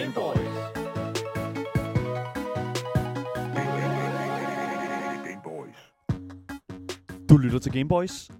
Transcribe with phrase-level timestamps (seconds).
[0.00, 0.38] Gameboys.
[7.28, 8.30] Du lytter til Gameboys,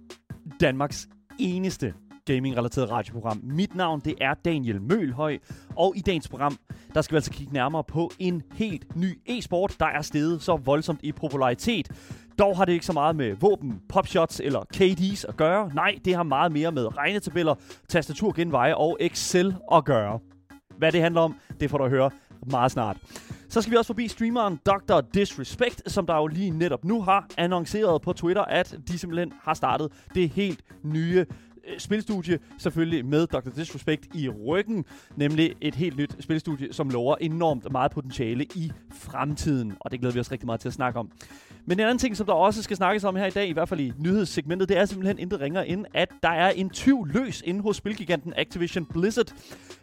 [0.61, 1.07] Danmarks
[1.39, 1.93] eneste
[2.25, 3.39] gaming-relateret radioprogram.
[3.43, 5.37] Mit navn det er Daniel Mølhøj,
[5.75, 6.57] og i dagens program,
[6.93, 10.55] der skal vi altså kigge nærmere på en helt ny e-sport, der er steget så
[10.55, 11.91] voldsomt i popularitet.
[12.39, 15.71] Dog har det ikke så meget med våben, popshots eller KD's at gøre.
[15.73, 17.55] Nej, det har meget mere med regnetabeller,
[17.87, 20.19] tastaturgenveje og Excel at gøre.
[20.81, 22.09] Hvad det handler om, det får du at høre
[22.45, 22.97] meget snart.
[23.49, 25.01] Så skal vi også forbi streameren Dr.
[25.13, 29.53] Disrespect, som der jo lige netop nu har annonceret på Twitter, at de simpelthen har
[29.53, 31.25] startet det helt nye
[31.67, 33.49] øh, spilstudie, selvfølgelig med Dr.
[33.49, 39.73] Disrespect i ryggen, nemlig et helt nyt spilstudie, som lover enormt meget potentiale i fremtiden,
[39.79, 41.11] og det glæder vi os rigtig meget til at snakke om.
[41.65, 43.69] Men en anden ting, som der også skal snakkes om her i dag, i hvert
[43.69, 47.41] fald i nyhedssegmentet, det er simpelthen intet ringer ind, at der er en tyv løs
[47.45, 49.33] inde hos spilgiganten Activision Blizzard.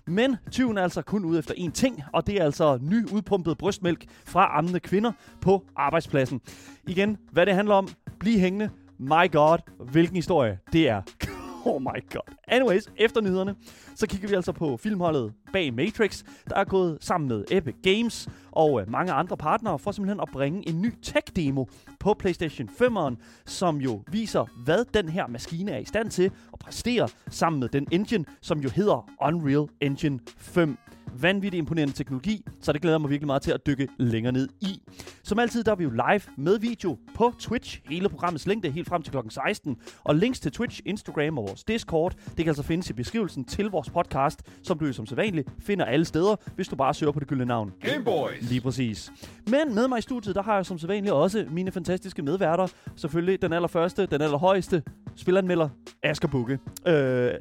[0.07, 3.59] Men tyven er altså kun ude efter én ting, og det er altså ny udpumpet
[3.59, 6.41] brystmælk fra ammende kvinder på arbejdspladsen.
[6.89, 7.89] Igen, hvad det handler om,
[8.21, 8.71] bliv hængende.
[8.99, 9.59] My god,
[9.91, 11.38] hvilken historie det er.
[11.73, 12.35] Oh my god.
[12.49, 13.55] Anyways, efter nyhederne,
[13.95, 18.29] så kigger vi altså på filmholdet bag Matrix, der er gået sammen med Epic Games
[18.53, 21.65] og øh, mange andre partnere for simpelthen at bringe en ny tech-demo
[22.01, 23.15] på PlayStation 5'eren,
[23.47, 27.69] som jo viser, hvad den her maskine er i stand til at præstere sammen med
[27.69, 30.79] den engine, som jo hedder Unreal Engine 5
[31.15, 34.83] vanvittig imponerende teknologi, så det glæder mig virkelig meget til at dykke længere ned i.
[35.23, 37.81] Som altid, der er vi jo live med video på Twitch.
[37.89, 39.19] Hele programmets længde helt frem til kl.
[39.31, 39.77] 16.
[40.05, 43.67] Og links til Twitch, Instagram og vores Discord, det kan altså findes i beskrivelsen til
[43.67, 47.29] vores podcast, som du som sædvanligt finder alle steder, hvis du bare søger på det
[47.29, 47.73] gyldne navn.
[47.81, 48.51] Gameboys.
[48.51, 49.13] Lige præcis.
[49.47, 52.67] Men med mig i studiet, der har jeg som sædvanligt også mine fantastiske medværter.
[52.97, 54.83] Selvfølgelig den allerførste, den allerhøjeste
[55.17, 55.69] spilleranmelder,
[56.03, 56.59] Asger Bukke.
[56.87, 56.95] Øh,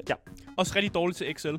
[0.08, 0.14] ja,
[0.58, 1.58] Også rigtig dårligt til Excel.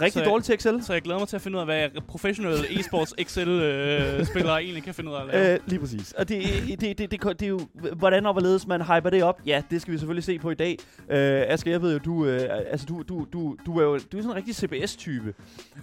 [0.00, 0.84] rigtig Så- dårligt til Excel.
[0.84, 4.94] Så jeg glæder mig til at finde ud af, hvad professionelle e-sports Excel-spillere egentlig kan
[4.94, 5.52] finde ud af at lave.
[5.54, 6.12] Øh, lige præcis.
[6.12, 7.60] Og det, det, det, det, det, det er jo,
[7.96, 9.40] hvordan og hvorledes man hyper det op.
[9.46, 10.76] Ja, det skal vi selvfølgelig se på i dag.
[11.10, 12.40] Øh, Asger, jeg ved jo, du, øh,
[12.70, 15.34] altså, du, du, du, du er jo du er sådan en rigtig CBS-type.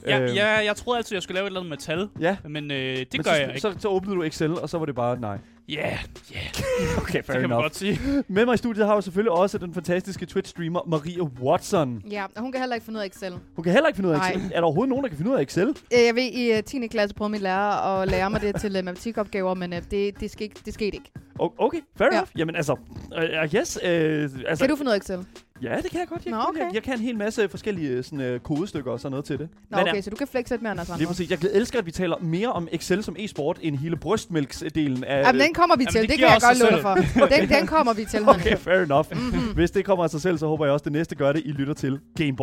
[0.07, 2.37] Ja, Øh, ja, jeg troede altid, jeg skulle lave et eller andet med tal, ja.
[2.49, 3.61] men øh, det Men gør så, jeg ikke.
[3.61, 5.37] Så, så åbnede du Excel, og så var det bare nej.
[5.69, 5.97] Ja, yeah,
[6.33, 6.39] ja,
[7.01, 7.99] Okay, det kan man godt sige.
[8.27, 12.03] Med mig i studiet har jeg selvfølgelig også den fantastiske Twitch-streamer Maria Watson.
[12.11, 13.33] Ja, og hun kan heller ikke finde ud af Excel.
[13.55, 14.29] Hun kan heller ikke finde ud af Nej.
[14.31, 14.51] Excel.
[14.53, 15.67] Er der overhovedet nogen, der kan finde ud af Excel?
[15.67, 16.87] Øh, Jeg ved, i øh, 10.
[16.87, 20.31] klasse prøvede min lærer at lære mig det til øh, matematikopgaver, men øh, det, det,
[20.31, 21.11] skete, det skete ikke.
[21.41, 22.11] O- Okay, fair Ja.
[22.17, 22.29] enough.
[22.37, 23.77] Jamen altså, uh, yes.
[23.83, 23.89] Uh,
[24.49, 25.25] altså Kan du finde ud af Excel?
[25.61, 26.25] Ja, det kan jeg godt.
[26.25, 26.59] Jeg, Nå, kan- okay.
[26.59, 29.49] jeg, jeg kan en hel masse forskellige sådan, uh, kodestykker og sådan noget til det.
[29.69, 30.97] Nå, Men, okay, ja, så du kan flexe lidt mere end os andre.
[30.97, 31.29] Lige præcis.
[31.29, 35.23] Jeg glæder- elsker, at vi taler mere om Excel som e-sport, end hele brystmælksdelen af...
[35.23, 36.01] Jamen, den kommer vi Jamen, til.
[36.01, 37.25] det Det, giver kan jeg også godt love dig for.
[37.35, 38.39] Den, den kommer vi til, honey.
[38.39, 39.05] Okay, fair enough.
[39.11, 39.53] Mhm.
[39.55, 41.41] Hvis det kommer af sig selv, så håber jeg også, at det næste gør det.
[41.45, 42.35] I lytter til Game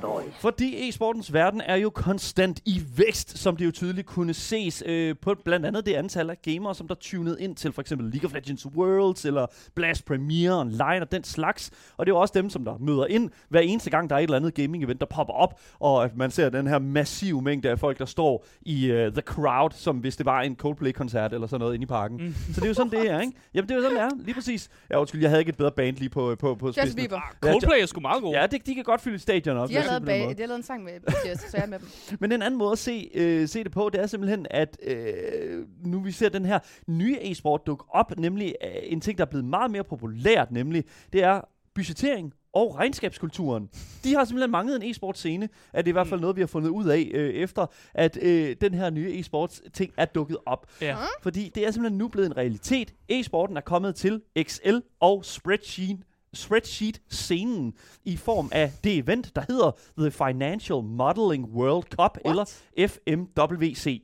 [0.00, 0.34] Boys.
[0.40, 5.14] Fordi e-sportens verden er jo konstant i vækst, som det jo tydeligt kunne ses øh,
[5.22, 8.28] på blandt andet det antal af gamere, som der tunede ind til for eksempel League
[8.28, 11.70] of Legends Worlds eller Blast Premier Online og den slags.
[11.96, 14.20] Og det er jo også dem, som der møder ind hver eneste gang, der er
[14.20, 17.70] et eller andet gaming-event, der popper op, og at man ser den her massive mængde
[17.70, 21.46] af folk, der står i uh, the crowd, som hvis det var en Coldplay-koncert eller
[21.46, 22.26] sådan noget inde i parken.
[22.26, 22.34] Mm.
[22.54, 23.32] Så det er jo sådan, det er, ikke?
[23.54, 24.10] Jamen, det er jo sådan, det er.
[24.24, 24.68] Lige præcis.
[24.90, 26.96] Ja, undskyld, jeg havde ikke et bedre band lige på, på, på Justin spidsen.
[26.96, 27.20] Bieber.
[27.40, 28.34] Coldplay er sgu meget god.
[28.34, 29.68] Ja, det, de kan godt fylde stadion op.
[29.68, 31.66] De har, sige lavet bag, de har lavet en sang med BTS, så jeg er
[31.66, 31.88] med dem.
[32.20, 35.64] Men en anden måde at se, øh, se det på, det er simpelthen, at øh,
[35.84, 39.28] nu vi ser den her nye e-sport dukke op, nemlig øh, en ting, der er
[39.28, 41.40] blevet meget mere populært, nemlig, det er
[41.74, 43.68] budgettering og regnskabskulturen.
[44.04, 46.42] De har simpelthen manglet en e-sport scene, at det er i hvert fald noget, vi
[46.42, 50.36] har fundet ud af, øh, efter at øh, den her nye e-sports ting er dukket
[50.46, 50.66] op.
[50.80, 50.96] Ja.
[51.22, 52.94] Fordi det er simpelthen nu blevet en realitet.
[53.08, 56.00] E-sporten er kommet til Excel og spreadsheet
[56.36, 57.74] spreadsheet-scenen
[58.04, 62.20] i form af det event, der hedder The Financial Modeling World Cup, What?
[62.24, 62.44] eller
[62.88, 64.02] FMWC.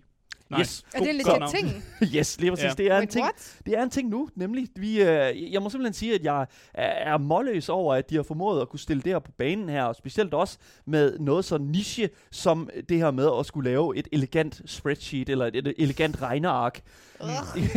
[0.58, 0.60] Nice.
[0.60, 0.84] Yes.
[0.94, 1.84] Er det en legit ting?
[2.16, 2.64] yes, lige præcis.
[2.64, 2.72] Ja.
[2.76, 3.24] Det er en ting.
[3.24, 3.56] what?
[3.66, 7.12] Det er en ting nu, nemlig, vi, øh, jeg må simpelthen sige, at jeg er,
[7.12, 9.84] er målløs over, at de har formået at kunne stille det her på banen her,
[9.84, 14.08] og specielt også med noget så niche, som det her med at skulle lave et
[14.12, 16.80] elegant spreadsheet, eller et, et elegant regneark.
[17.22, 17.64] Ugh,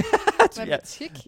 [0.68, 0.78] Ja.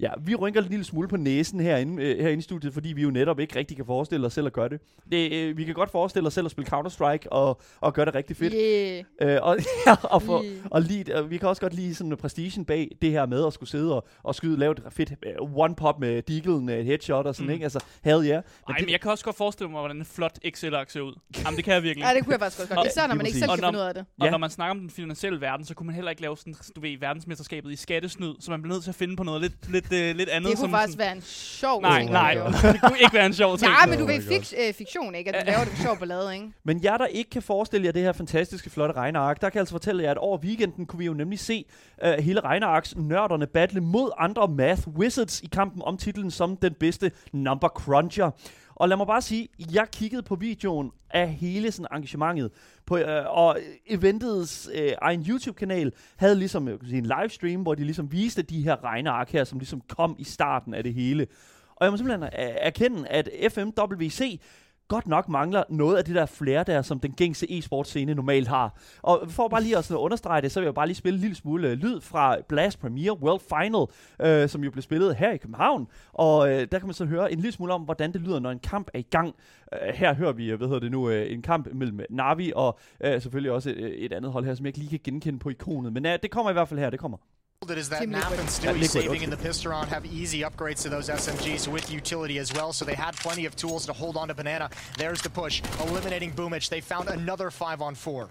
[0.01, 3.01] Ja, vi rynker en lille smule på næsen herinde, øh, herinde i studiet, fordi vi
[3.01, 4.79] jo netop ikke rigtig kan forestille os selv at gøre det.
[5.11, 8.15] det øh, vi kan godt forestille os selv at spille Counter-Strike og, og gøre det
[8.15, 8.53] rigtig fedt.
[8.57, 9.35] Yeah.
[9.35, 10.55] Øh, og, ja, og, for, Yeah.
[10.71, 13.45] og lide, og vi kan også godt lide sådan en prestigen bag det her med
[13.47, 17.25] at skulle sidde og, og skyde, lave et fedt uh, one-pop med deaglen, et headshot
[17.25, 17.49] og sådan, Mm.
[17.49, 17.53] mm.
[17.53, 17.63] ikke?
[17.63, 18.43] Altså, hell yeah.
[18.67, 21.13] Men Ej, men jeg kan også godt forestille mig, hvordan en flot Excel-ark ser ud.
[21.45, 22.05] Jamen, det kan jeg virkelig.
[22.07, 22.79] Ja, det kunne jeg faktisk også godt.
[22.79, 24.05] Og- Især når lige man ikke selv kan finde ud af det.
[24.19, 24.31] Og Ja.
[24.31, 26.81] når man snakker om den finansielle verden, så kunne man heller ikke lave sådan, du
[26.81, 27.75] ved, verdensmesterskabet i
[28.09, 30.49] skattesnyd, så man bliver nødt til at finde på noget lidt, lidt, øh, lidt andet.
[30.49, 32.11] Det kunne som faktisk sådan, være en sjov Nej, ting.
[32.11, 32.33] nej.
[32.33, 33.71] det kunne ikke være en sjov ting.
[33.71, 35.35] Nej, men du Oh ved, fik, øh, fiktion, ikke?
[35.35, 36.51] At du laver det for sjov ballade, ikke?
[36.65, 39.61] Men jer, der ikke kan forestille jer det her fantastiske, flotte regneark, der kan jeg
[39.61, 41.65] altså fortælle jer, at over weekenden kunne vi jo nemlig se
[42.05, 46.73] uh, hele regnearks nørderne battle mod andre math wizards i kampen om titlen som den
[46.73, 48.31] bedste number cruncher.
[48.79, 52.51] Og lad mig bare sige, jeg kiggede på videoen af hele sådan arrangementet,
[52.85, 53.57] på, øh, og
[53.87, 58.41] eventets øh, egen YouTube-kanal havde ligesom jeg kan sige, en livestream, hvor de ligesom viste
[58.41, 61.27] de her regneark her, som ligesom kom i starten af det hele.
[61.75, 64.39] Og jeg må simpelthen øh, erkende, at FMWC
[64.87, 68.47] godt nok mangler noget af det der flere der, som den gængse e-sport scene normalt
[68.47, 68.77] har.
[69.01, 71.21] Og for bare lige at sådan understrege det, så vil jeg bare lige spille en
[71.21, 73.85] lille smule øh, lyd fra Blast Premier World Final,
[74.31, 75.87] øh, som jo blev spillet her i København.
[76.13, 78.51] Og øh, der kan man så høre en lille smule om, hvordan det lyder, når
[78.51, 79.35] en kamp er i gang.
[79.73, 82.79] Øh, her hører vi, øh, hvad hedder det nu, øh, en kamp mellem Navi og
[83.03, 85.49] øh, selvfølgelig også et, et andet hold her, som jeg ikke lige kan genkende på
[85.49, 85.93] ikonet.
[85.93, 87.17] Men øh, det kommer i hvert fald her, det kommer.
[87.63, 88.39] It is that Team Nap Liquid.
[88.39, 89.41] and Stewie Liquid, saving in okay.
[89.41, 93.15] the Pisteron have easy upgrades to those SMGs with utility as well, so they had
[93.17, 94.69] plenty of tools to hold on to Banana.
[94.95, 96.69] There's the push, eliminating Boomich.
[96.69, 98.29] They found another 5 on 4.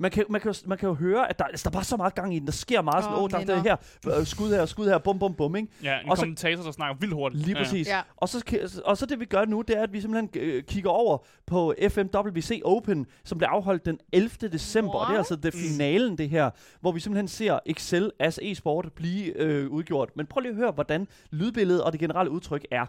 [0.00, 1.84] Man kan, man, kan, jo- man kan jo høre, at der, altså, der er bare
[1.84, 2.46] så meget gang i den.
[2.46, 3.76] Der sker meget sådan, Åh, åh, oh, der er det her,
[4.20, 5.68] øh, skud her, skud her, bum, bum, bum, ikke?
[5.82, 7.44] Ja, en Og så- kommentator, der snakker vildt hurtigt.
[7.46, 7.88] Lige præcis.
[7.88, 8.00] Ja.
[8.16, 10.90] Og, så, og så det vi gør nu, det er, at vi simpelthen øh, kigger
[10.90, 14.28] over på FMWC Open, som blev afholdt den 11.
[14.48, 14.92] december.
[14.94, 16.50] Og det er altså det finalen, det her,
[16.80, 20.10] hvor vi simpelthen ser Excel as e-sport blive øh, udgjort.
[20.16, 22.86] Men prøv lige at høre, hvordan lydbilledet og det generelle udtryk er.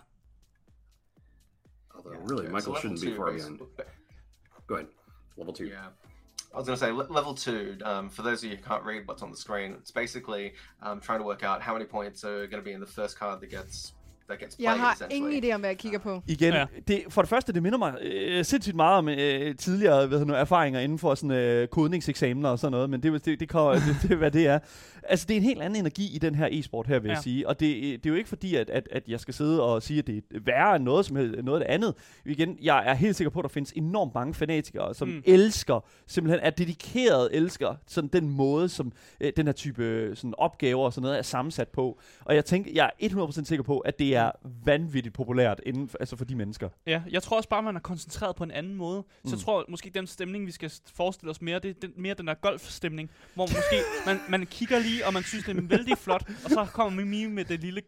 [1.96, 3.60] Although really, Michael shouldn't be far behind.
[4.68, 4.88] Go ahead.
[5.38, 5.66] Level two.
[5.66, 6.11] Yeah.
[6.54, 9.08] I was going to say, level two, um, for those of you who can't read
[9.08, 12.46] what's on the screen, it's basically um, trying to work out how many points are
[12.48, 13.94] going to be in the first card that gets
[14.32, 16.22] that gets played, Jeg har ingen idé om, hvad jeg kigger på.
[16.28, 16.66] Igen, ja.
[16.88, 20.34] Det, for det første, det minder mig øh, sindssygt meget om øh, tidligere hvad nu,
[20.34, 23.98] erfaringer inden for sådan, øh, kodningseksamener og sådan noget, men det, det, det, kommer, det,
[24.02, 24.60] det er, hvad det er.
[25.04, 27.14] Altså, det er en helt anden energi i den her e-sport her, vil ja.
[27.14, 27.48] jeg sige.
[27.48, 30.00] Og det, det er jo ikke fordi, at, at, at jeg skal sidde og sige,
[30.00, 31.94] at det er værre end noget, som helst- noget andet.
[32.26, 35.14] Igen, jeg er helt sikker på, at der findes enormt mange fanatikere, som mm.
[35.14, 35.24] Mm.
[35.26, 38.92] elsker, simpelthen er dedikeret elsker sådan den måde, som
[39.22, 42.00] øh, den her type øh, sådan opgaver og sådan noget er sammensat på.
[42.26, 44.21] Og jeg tænker, jeg er 100% sikker på, at det er
[44.66, 46.70] vanvittigt populært inden for, altså for de mennesker.
[46.88, 49.04] Ja, jeg tror også bare, man er koncentreret på en anden måde.
[49.10, 49.32] Så Mm.
[49.32, 52.28] jeg tror måske, den stemning, vi skal forestille os mere, det er den, mere den
[52.28, 53.76] der golfstemning, hvor måske
[54.08, 57.26] man, man kigger lige, og man synes, det er vældig flot, og så kommer Mimi
[57.26, 57.82] med det lille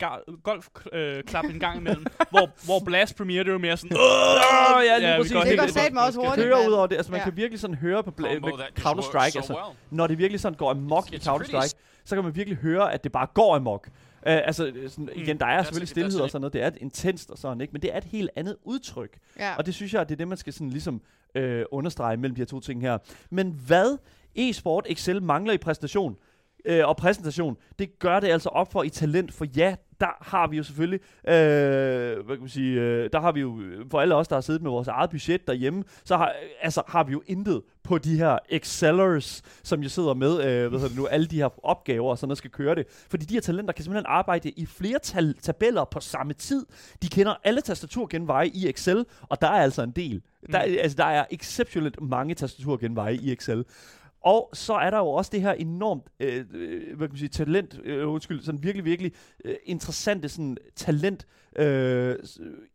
[0.44, 3.98] golfklap øh, klap en gang imellem, hvor, hvor Blast Premier, det er jo mere sådan...
[3.98, 5.50] Åh, ja, lige vi præcis.
[5.52, 6.48] Det går satme også hurtigt.
[6.48, 6.68] Høre mand.
[6.70, 7.24] ud over det, altså man Ja.
[7.24, 9.58] kan virkelig sådan høre på just Counter-Strike, altså
[9.90, 11.76] når det virkelig sådan går amok i It's Counter-Strike, pretty
[12.06, 13.90] så kan man virkelig høre, at det bare går amok.
[14.26, 16.72] Uh, altså, øh, sådan, igen, der er That's selvfølgelig stillhed og sådan noget, det er
[16.82, 17.72] intenst og sådan, ikke?
[17.72, 19.18] Men det er et helt andet udtryk.
[19.40, 19.56] Ja.
[19.56, 21.02] Og det synes jeg, at det er det, man skal sådan ligesom
[21.36, 22.98] øh, understrege mellem de her to ting her.
[23.30, 23.98] Men hvad
[24.36, 26.18] e-sport Excel mangler i præstation
[26.66, 30.48] øh, og præsentation, det gør det altså op for i talent, for ja, der har
[30.48, 34.02] vi jo selvfølgelig, øh, hvad kan man sige, øh, der har vi jo, øh, for
[34.02, 37.04] alle os, der har siddet med vores eget budget derhjemme, så har, øh, altså, har
[37.04, 40.98] vi jo intet på de her Excellers, som jo sidder med, øh, hvad hedder det
[40.98, 42.86] nu, alle de her opgaver og sådan noget skal køre det.
[43.10, 46.66] Fordi de her talenter kan simpelthen arbejde i flere tal- tabeller på samme tid.
[47.02, 50.22] De kender alle tastaturgenveje i Excel, og der er altså en del.
[50.52, 53.66] Der, er- altså, der er exceptionelt mange tastaturgenveje i Excel.
[54.24, 57.30] Og så er der jo også det her enormt, øh, øh, hvad kan man sige,
[57.30, 59.12] talent, øh, undskyld, sådan virkelig, virkelig
[59.46, 62.16] øh, interessante sådan talent øh,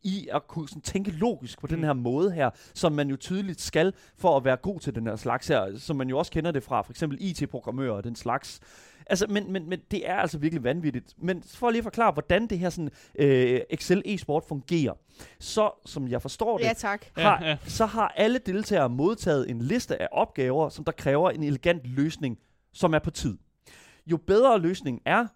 [0.02, 1.74] i at kunne sådan tænke logisk på mm.
[1.74, 5.06] den her måde her, som man jo tydeligt skal for at være god til den
[5.06, 8.16] her slags her, som man jo også kender det fra for eksempel IT-programmører og den
[8.16, 8.60] slags.
[9.08, 11.14] Altså, men, men, men det er altså virkelig vanvittigt.
[11.18, 14.92] Men for lige at forklare, hvordan det her sådan, øh, Excel e-sport fungerer,
[15.40, 17.04] så som jeg forstår det, Ja, tak.
[17.16, 17.56] har, Ja, ja.
[17.66, 22.38] så har alle deltagere modtaget en liste af opgaver, som der kræver en elegant løsning,
[22.72, 23.38] som er på tid.
[24.06, 25.26] Jo bedre løsningen er,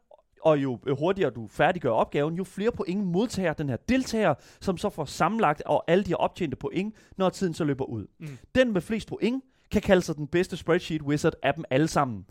[0.42, 4.90] og jo hurtigere du færdiggør opgaven, jo flere point modtager den her deltager, som så
[4.90, 8.06] får sammenlagt og alle de her optjente point, når tiden så løber ud.
[8.20, 8.38] Mm.
[8.54, 12.26] Den med flest point kan kalde sig den bedste spreadsheet wizard af dem alle sammen.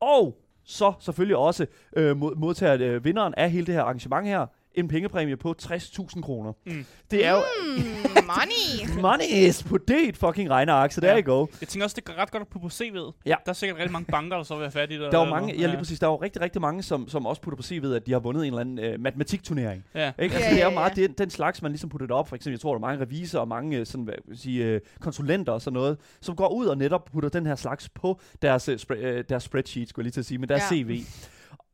[0.00, 0.38] Og
[0.72, 4.88] så selvfølgelig også øh, mod- modtager øh, vinderen af hele det her arrangement her en
[4.88, 6.52] pengepræmie på 60.000 kroner.
[6.66, 6.84] Mm.
[7.10, 7.38] Det er jo
[7.76, 7.82] Mm,
[8.26, 9.00] money!
[9.08, 11.20] Money is på det fucking regneark, så der Ja.
[11.20, 11.46] you go.
[11.60, 13.20] Jeg tænker også, det går ret godt at putte på CV'et.
[13.26, 13.34] Ja.
[13.44, 15.00] Der er sikkert rigtig mange banker, der så vil være fat i det.
[15.12, 17.42] Der var eller mange, ja lige præcis, der var rigtig, rigtig mange, som, som også
[17.42, 19.84] putter på CV'et, at de har vundet en eller anden øh, matematikturnering.
[19.94, 20.12] Ja.
[20.22, 20.34] Ikke?
[20.34, 21.02] Ja, Altså, det er jo ja, meget ja.
[21.02, 22.28] den, den slags, man ligesom putter det op.
[22.28, 24.64] For eksempel, jeg tror, der er mange revisorer og mange øh, sådan, hvad man sige,
[24.64, 28.20] øh, konsulenter og sådan noget, som går ud og netop putter den her slags på
[28.42, 30.76] deres, øh, spre- øh, deres spreadsheet, skulle jeg lige til at sige, men deres Ja.
[30.76, 31.00] CV.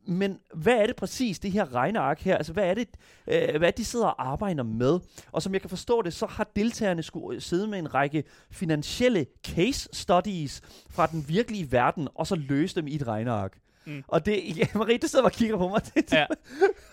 [0.08, 2.36] Men hvad er det præcis, det her regneark her?
[2.36, 2.88] Altså, hvad er det,
[3.26, 5.00] øh, hvad er det, de sidder og arbejder med?
[5.32, 8.24] Og som jeg kan forstå det, så har deltagerne skulle øh, sidde med en række
[8.50, 10.60] finansielle case studies
[10.90, 13.58] fra den virkelige verden, og så løse dem i et regneark.
[13.88, 14.02] Mm.
[14.08, 15.80] Og det, ja, Marie, du sidder bare og kigger på mig.
[16.18, 16.26] Ja.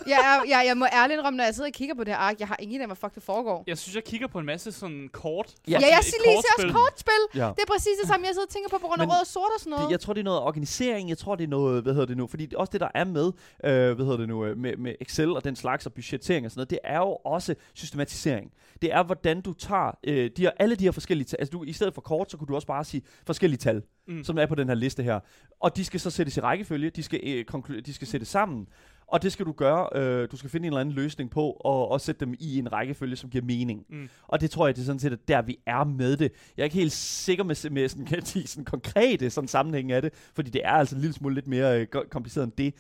[0.07, 2.17] Jeg, er, jeg, jeg må ærligt indrømme, når jeg sidder og kigger på det her
[2.17, 3.63] ark, jeg har ingen idé om, hvad fuck det foregår.
[3.67, 5.53] Jeg synes, jeg kigger på en masse sådan kort.
[5.67, 5.71] Ja.
[5.71, 7.21] Ja, jeg siger lige også kortspil.
[7.41, 7.47] ja.
[7.55, 9.27] Det er præcis det samme, jeg sidder og tænker på, på grund af rød og
[9.27, 9.85] sort og sådan noget.
[9.85, 11.09] Det, jeg tror, det er noget organisering.
[11.09, 12.27] Jeg tror, det er noget, hvad hedder det nu?
[12.27, 13.25] Fordi det, også det, der er med,
[13.63, 16.51] øh, hvad hedder det nu, øh, med, med Excel og den slags og budgettering og
[16.51, 18.51] sådan noget, det er jo også systematisering.
[18.81, 21.37] Det er, hvordan du tager øh, de her, alle de her forskellige tal.
[21.39, 24.24] Altså, du, i stedet for kort, så kunne du også bare sige forskellige tal, Mm.
[24.24, 25.19] som er på den her liste her.
[25.59, 26.89] Og de skal så sættes i rækkefølge.
[26.89, 28.67] De skal, øh, konklu- de skal sættes sammen.
[29.07, 29.89] Og det skal du gøre.
[29.95, 32.71] Øh, du skal finde en eller anden løsning på, og, og sætte dem i en
[32.74, 33.85] rækkefølge, som giver mening.
[33.89, 34.09] Mm.
[34.27, 36.31] Og det tror jeg, det er sådan set, at der vi er med det.
[36.57, 40.01] Jeg er ikke helt sikker med, med sådan, kan sige, sådan konkrete sådan sammenhæng af
[40.01, 42.74] det, fordi det er altså en lille smule lidt mere øh, kompliceret end det.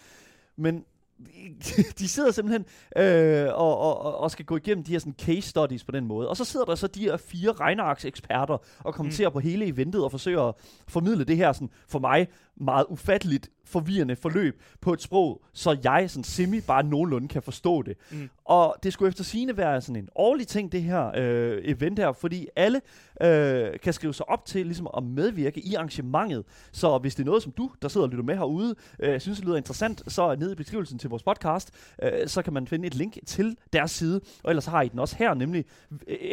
[0.57, 0.83] Men
[1.99, 2.65] de sidder simpelthen
[2.97, 6.29] øh, og, og, og- skal gå igennem de her sådan, case studies på den måde.
[6.29, 9.33] Og så sidder der så de her fire regnearkseksperter og kommenterer mm.
[9.33, 10.55] på hele eventet og forsøger at
[10.87, 12.27] formidle det her sådan, for mig
[12.57, 17.81] meget ufatteligt forvirrende forløb på et sprog, så jeg sådan semi bare nogenlunde kan forstå
[17.81, 17.97] det.
[18.11, 18.29] Mm.
[18.45, 22.11] Og det skulle efter sine være sådan en årlig ting, det her øh, event her,
[22.11, 22.81] fordi alle
[23.21, 26.43] øh, kan skrive sig op til ligesom at medvirke i arrangementet.
[26.71, 29.37] Så hvis det er noget, som du, der sidder og lytter med herude, øh, synes
[29.37, 31.71] det lyder interessant, så ned i beskrivelsen til vores podcast,
[32.03, 34.21] øh, så kan man finde et link til deres side.
[34.43, 35.65] Og ellers har I den også her, nemlig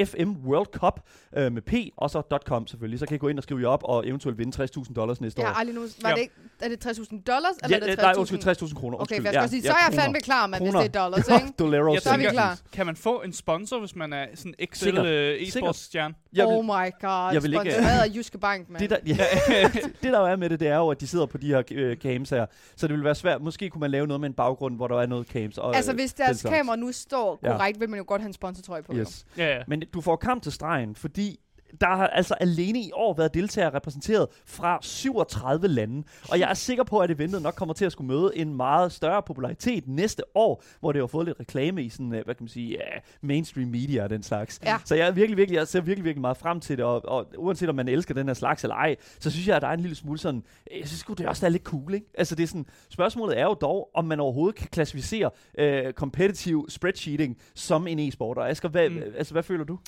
[0.05, 1.01] FM World Cup
[1.37, 2.99] øh, med P, og så .com selvfølgelig.
[2.99, 5.41] Så kan I gå ind og skrive jer op og eventuelt vinde 60.000 dollars næste
[5.41, 5.53] Jeg år.
[5.53, 5.83] har aldrig nu...
[6.03, 6.17] Var Ja.
[6.17, 8.19] det ikke, er det 60.000 dollars, eller Ja, er det nej, 60.000?
[8.19, 8.99] undskyld, 60.000 kroner.
[9.01, 11.01] Okay, for jeg skal også sige, så er jeg fandme klar, men hvis det er
[11.03, 11.93] dollars, ikke?
[11.93, 12.59] Jeg Så er vi klar.
[12.73, 15.65] Kan man få en sponsor, hvis man er sådan Excel øh, Sikkert.
[15.75, 16.15] e-sports stjerne?
[16.33, 18.81] Jeg vil, oh my god, jeg vil ikke- sponsoreret af Jyske Bank, mand.
[18.81, 19.15] det, der, ja,
[20.03, 21.63] det der jo er med det, det er jo, at de sidder på de her
[21.73, 22.47] øh, cams her.
[22.77, 23.43] Så det vil være svært.
[23.43, 25.59] Måske kunne man lave noget med en baggrund, hvor der er noget cams.
[25.59, 27.53] Og, altså, øh, hvis deres kamera nu står Ja.
[27.53, 28.93] korrekt, vil man jo godt have en sponsortrøje på.
[28.95, 29.25] Yes.
[29.39, 29.63] Ja, ja.
[29.69, 31.39] Men du får kamp til stregen, fordi
[31.81, 36.05] der har altså alene i år været deltagere repræsenteret fra 37 lande.
[36.31, 38.93] Og jeg er sikker på, at eventet nok kommer til at skulle møde en meget
[38.93, 42.45] større popularitet næste år, hvor det har fået lidt reklame i sådan, øh, hvad kan
[42.45, 44.61] man sige, ja, mainstream media og den slags.
[44.65, 44.79] Ja.
[44.85, 47.27] Så jeg, er virkelig, virkelig, jeg ser virkelig, virkelig meget frem til det, og, og
[47.39, 49.73] uanset om man elsker den her slags eller ej, så synes jeg, at der er
[49.73, 52.07] en lille smule sådan, øh, jeg synes det også er lidt cool, ikke?
[52.19, 56.67] Altså det er sådan, spørgsmålet er jo dog, om man overhovedet kan klassificere øh, competitive
[56.69, 58.39] spreadsheeting som en e-sport.
[58.39, 59.03] Og Asger, hvad, mm.
[59.17, 59.79] altså, hvad føler du?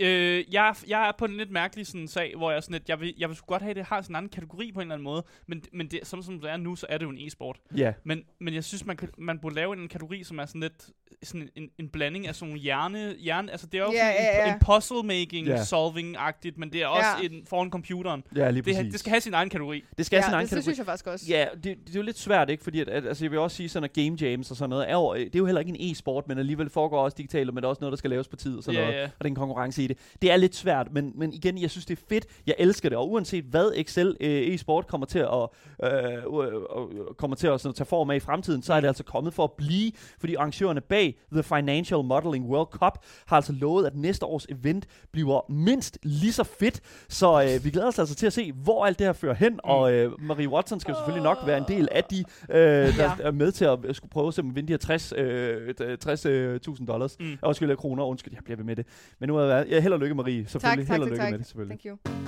[0.00, 2.88] Øh, jeg, er- jeg er på en lidt mærkelig sådan sag, hvor jeg sådan lidt,
[2.88, 4.82] jeg vil, jeg vil godt have, at det har sådan en anden kategori på en
[4.82, 7.10] eller anden måde, men, men det, som, som det er nu, så er det jo
[7.10, 7.56] en e-sport.
[7.76, 7.92] Ja.
[8.04, 10.86] Men, men jeg synes, man, kan, man burde lave en kategori, som er sådan lidt
[11.22, 14.14] sådan en, en blanding af sådan nogle hjerne, hjerne altså det er jo Ja, sådan
[14.14, 14.54] ja, en, ja.
[14.54, 15.62] en puzzle-making, Ja.
[15.62, 17.28] solving-agtigt, men det er også Ja.
[17.28, 18.24] en, foran computeren.
[18.36, 18.78] Ja, lige præcis.
[18.78, 19.84] Det, det skal have sin egen kategori.
[19.98, 20.62] det skal have sin Ja, egen det, det kategori.
[20.62, 21.26] synes jeg faktisk også.
[21.28, 22.64] Ja, det, det, er jo lidt svært, ikke?
[22.64, 24.90] Fordi at, at, altså, jeg vil også sige, sådan at game jams og sådan noget,
[24.90, 27.56] er jo, det er jo heller ikke en e-sport, men alligevel foregår også digitalt, men
[27.56, 28.98] det er også noget, der skal laves på tid og sådan Ja, noget.
[29.00, 29.04] ja.
[29.04, 29.98] Og det er en konkurrence i det.
[30.22, 32.26] Det er lidt svært, men, men igen, jeg synes, det er fedt.
[32.46, 35.48] Jeg elsker det, og uanset hvad Excel øh, e-sport kommer til at,
[35.84, 38.88] øh, øh, øh, kommer til at sådan, tage form af i fremtiden, så er det
[38.88, 43.52] altså kommet for at blive, fordi arrangørerne bag The Financial Modeling World Cup har altså
[43.52, 46.80] lovet, at næste års event bliver mindst lige så fedt.
[47.08, 49.52] Så øh, vi glæder os altså til at se, hvor alt det her fører hen,
[49.52, 49.58] mm.
[49.64, 52.56] og øh, Marie Watson skal jo selvfølgelig nok være en del af de, øh,
[52.96, 53.12] der Ja.
[53.20, 56.60] er med til at øh, skulle prøve at vinde de her 60 øh, 60.000 øh,
[56.86, 57.16] dollars.
[57.20, 57.26] Mm.
[57.26, 57.38] Mm.
[57.42, 58.04] Undskyld, kroner.
[58.04, 58.86] Undskyld, jeg bliver ved med det.
[59.18, 60.46] Men nu er jeg, jeg held og lykke, Marie.
[60.48, 60.86] Selvfølgelig.
[60.86, 61.30] tak, held og lykke tak.
[61.30, 61.80] med det, selvfølgelig.
[61.80, 62.26] Thank you.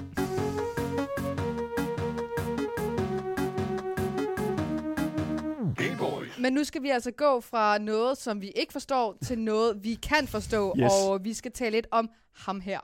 [6.41, 9.95] Men nu skal vi altså gå fra noget, som vi ikke forstår, til noget, vi
[9.95, 10.75] kan forstå.
[10.79, 10.93] Yes.
[10.93, 12.81] Og vi skal tale lidt om ham her.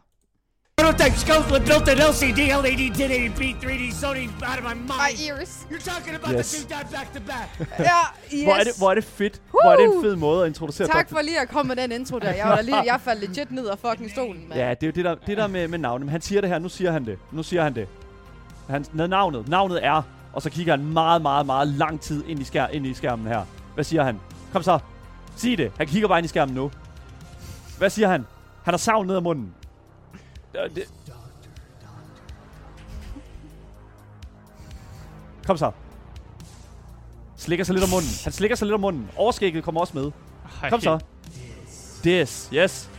[0.85, 5.01] Prototype Scopeland built an LCD LED 1080p 3D Sony out of my mind.
[5.01, 5.67] Ej, Iris.
[5.71, 6.51] You're talking about Yes.
[6.53, 7.49] the two die back to back.
[7.79, 8.01] Ja,
[8.35, 8.45] yes.
[8.45, 9.41] Hvor, er det, hvor er det fedt.
[9.51, 11.15] Hvor er det en fed måde at introducere Tak Dr.
[11.15, 12.33] for lige at komme med den intro der.
[12.33, 14.61] Jeg, var lige, jeg faldt legit ned af fucking stolen, mand.
[14.61, 16.07] Ja, det er jo det der, det der med, med navnet.
[16.07, 16.59] Men han siger det her.
[16.59, 17.19] Nu siger han det.
[17.33, 17.89] Nu siger han det.
[18.69, 19.49] Han, navnet.
[19.49, 20.03] Navnet er...
[20.33, 23.27] Og så kigger han meget, meget, meget lang tid ind i, skær, ind i skærmen
[23.27, 23.43] her.
[23.75, 24.21] Hvad siger han?
[24.53, 24.79] Kom så.
[25.37, 25.73] Sig det.
[25.77, 26.71] Han kigger bare ind i skærmen nu.
[27.79, 28.27] Hvad siger han?
[28.65, 29.55] Han har savn ned ad munden.
[30.57, 30.85] Øh, Det.
[35.47, 35.71] Kom så.
[37.37, 38.09] Slikker sig lidt om munden.
[38.25, 39.11] Han slikker sig lidt om munden.
[39.17, 40.11] Overskægget kommer også med.
[40.63, 40.71] Ej.
[40.71, 40.99] Kom så.
[42.05, 42.49] Dis.
[42.55, 42.91] Yes.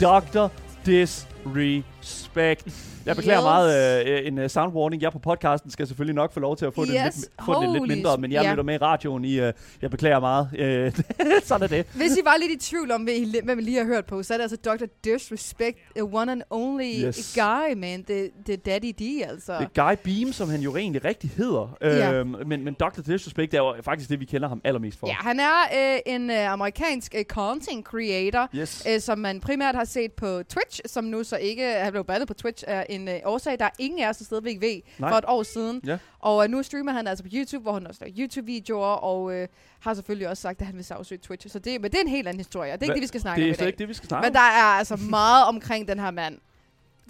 [0.00, 0.48] Dr.
[0.86, 2.21] Disrespect.
[2.36, 3.44] Jeg beklager Yes.
[3.44, 5.02] meget øh, en uh, sound warning.
[5.02, 6.88] Jeg på podcasten skal selvfølgelig nok få lov til at få, yes.
[6.88, 8.50] den, lidt, få den lidt Holy mindre, men jeg ja.
[8.50, 9.40] lytter med i radioen i...
[9.40, 10.48] Uh, jeg beklager meget.
[10.96, 11.02] Uh,
[11.48, 11.86] sådan er det.
[11.94, 14.34] Hvis I var lidt i tvivl om, I, hvad vi lige har hørt på, så
[14.34, 14.84] er det altså Dr.
[15.04, 17.38] Disrespect, a one and only Yes.
[17.38, 18.02] guy, man.
[18.02, 19.52] Det er Daddy D, altså.
[19.52, 21.76] Er Guy Beam, som han jo egentlig rigtig hedder.
[21.82, 22.12] Ja.
[22.12, 23.00] Øhm, men, men Dr.
[23.06, 25.06] Disrespect er jo faktisk det, vi kender ham allermest for.
[25.06, 28.86] Ja, han er øh, en øh, amerikansk øh, content creator, Yes.
[28.90, 32.04] øh, som man primært har set på Twitch, som nu så så ikke, han blev
[32.22, 34.80] bandet på Twitch af en øh, årsag, der er ingen af os, der stadigvæk ved,
[34.98, 35.10] Nej.
[35.10, 35.80] for et år siden.
[35.86, 35.98] Ja.
[36.20, 39.48] Og øh, nu streamer han altså på YouTube, hvor han også laver YouTube-videoer, og øh,
[39.80, 41.48] har selvfølgelig også sagt, at han vil sagsøge Twitch.
[41.48, 43.06] Så det, men det er en helt anden historie, og det er ikke det, vi
[43.06, 43.66] skal snakke Det om er i dag.
[43.66, 46.38] ikke det, vi skal snakke Men der er altså meget omkring den her mand.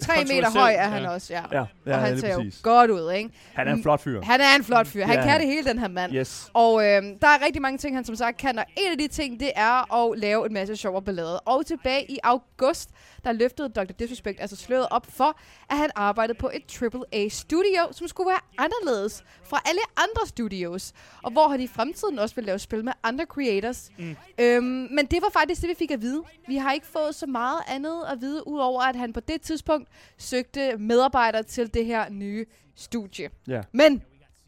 [0.01, 1.09] Tre meter høj er han ja.
[1.09, 1.41] også, ja.
[1.43, 1.49] om.
[1.51, 3.29] Ja, ja, og han ser jo godt ud, ikke?
[3.53, 4.21] Han er en flot fyr.
[4.21, 5.05] Han er en flot fyr.
[5.05, 6.13] Han Ja, kan det hele, den her mand.
[6.13, 6.49] Yes.
[6.53, 9.07] Og øh, der er rigtig mange ting, han som sagt kan, og en af de
[9.07, 11.39] ting, det er at lave en masse sjov og ballade.
[11.39, 12.89] Og tilbage i august,
[13.23, 13.83] der løftede Dr.
[13.83, 15.39] Disrespect altså sløret op for,
[15.69, 16.81] at han arbejdede på et
[17.13, 20.93] AAA-studio, som skulle være anderledes fra alle andre studios.
[21.23, 23.91] Og hvor han i fremtiden også vil lave spil med andre creators.
[23.97, 24.15] Mm.
[24.39, 26.23] Øhm, men det var faktisk det, vi fik at vide.
[26.47, 29.89] Vi har ikke fået så meget andet at vide, udover at han på det tidspunkt
[30.17, 33.29] søgte medarbejdere til det her nye studie.
[33.47, 33.61] Ja.
[33.71, 34.03] Men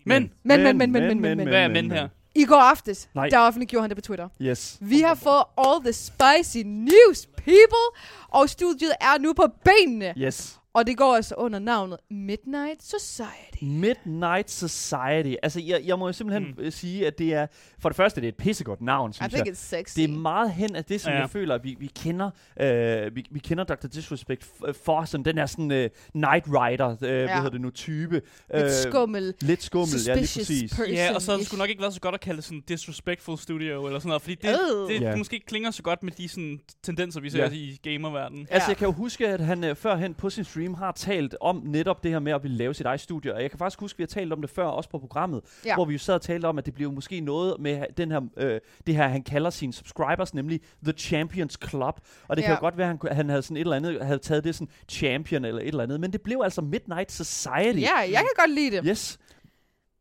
[0.08, 1.48] Men, Men, men, men, men, men, men, men.
[1.48, 2.08] hvad er men her?
[2.36, 3.30] I går aftes, Nej.
[3.30, 4.30] der offentliggjorde han det på Twitter.
[4.42, 4.77] Yes.
[4.82, 7.86] Vi har fået all the spicy news, people!
[8.30, 10.13] Og studiet er nu på benene.
[10.18, 10.60] Yes.
[10.75, 13.63] Og det går altså under navnet Midnight Society.
[13.63, 15.36] Midnight Society.
[15.44, 16.63] Altså, jeg, jeg må jo simpelthen Mm.
[16.65, 16.72] mm.
[16.72, 17.48] sige, at det er...
[17.79, 19.53] For det første, det er et pissegodt navn, I synes think jeg.
[19.53, 19.96] it's sexy.
[20.00, 21.20] Det er meget hen af det, som Ja.
[21.20, 22.29] jeg føler, at vi, vi kender
[22.60, 23.88] øh, vi, vi kender Dr.
[23.88, 27.25] Disrespect f- for, sådan den her sådan øh, Night Rider, øh, ja.
[27.25, 28.22] hvad hedder det nu, type.
[28.53, 29.34] Lidt skummel.
[29.41, 30.75] Lidt skummel, ja, lige Suspicious præcis.
[30.75, 30.94] person.
[30.94, 33.86] Ja, og så sgu nok ikke været så godt at kalde det sådan disrespectful studio
[33.86, 34.94] eller sådan noget, fordi det, Øh.
[34.94, 37.50] det, det måske klinger så godt med de sådan, tendenser, vi ser Ja.
[37.51, 38.48] i gamerverdenen.
[38.51, 38.70] Altså, Ja.
[38.70, 42.03] jeg kan jo huske, at han øh, førhen på sin stream har talt om netop
[42.03, 43.34] det her med at ville lave sit eget studie.
[43.36, 45.41] Og jeg kan faktisk huske, at vi har talt om det før, også på programmet,
[45.65, 45.75] Ja.
[45.75, 48.22] hvor vi jo sad og talte om, at det bliver måske noget med den her,
[48.38, 52.00] øh, det her, han kalder sine subscribers, nemlig The Champions Club.
[52.27, 52.55] Og det kan Ja.
[52.55, 54.69] jo godt være, at han, han havde sådan et eller andet, havde taget det sådan
[54.89, 56.00] champion eller et eller andet.
[56.00, 57.79] Men det blev altså Midnight Society.
[57.79, 58.84] Ja, jeg kan godt lide det.
[58.88, 59.19] Yes.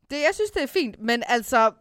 [0.09, 0.15] det.
[0.15, 1.71] Jeg synes, det er fint, men altså...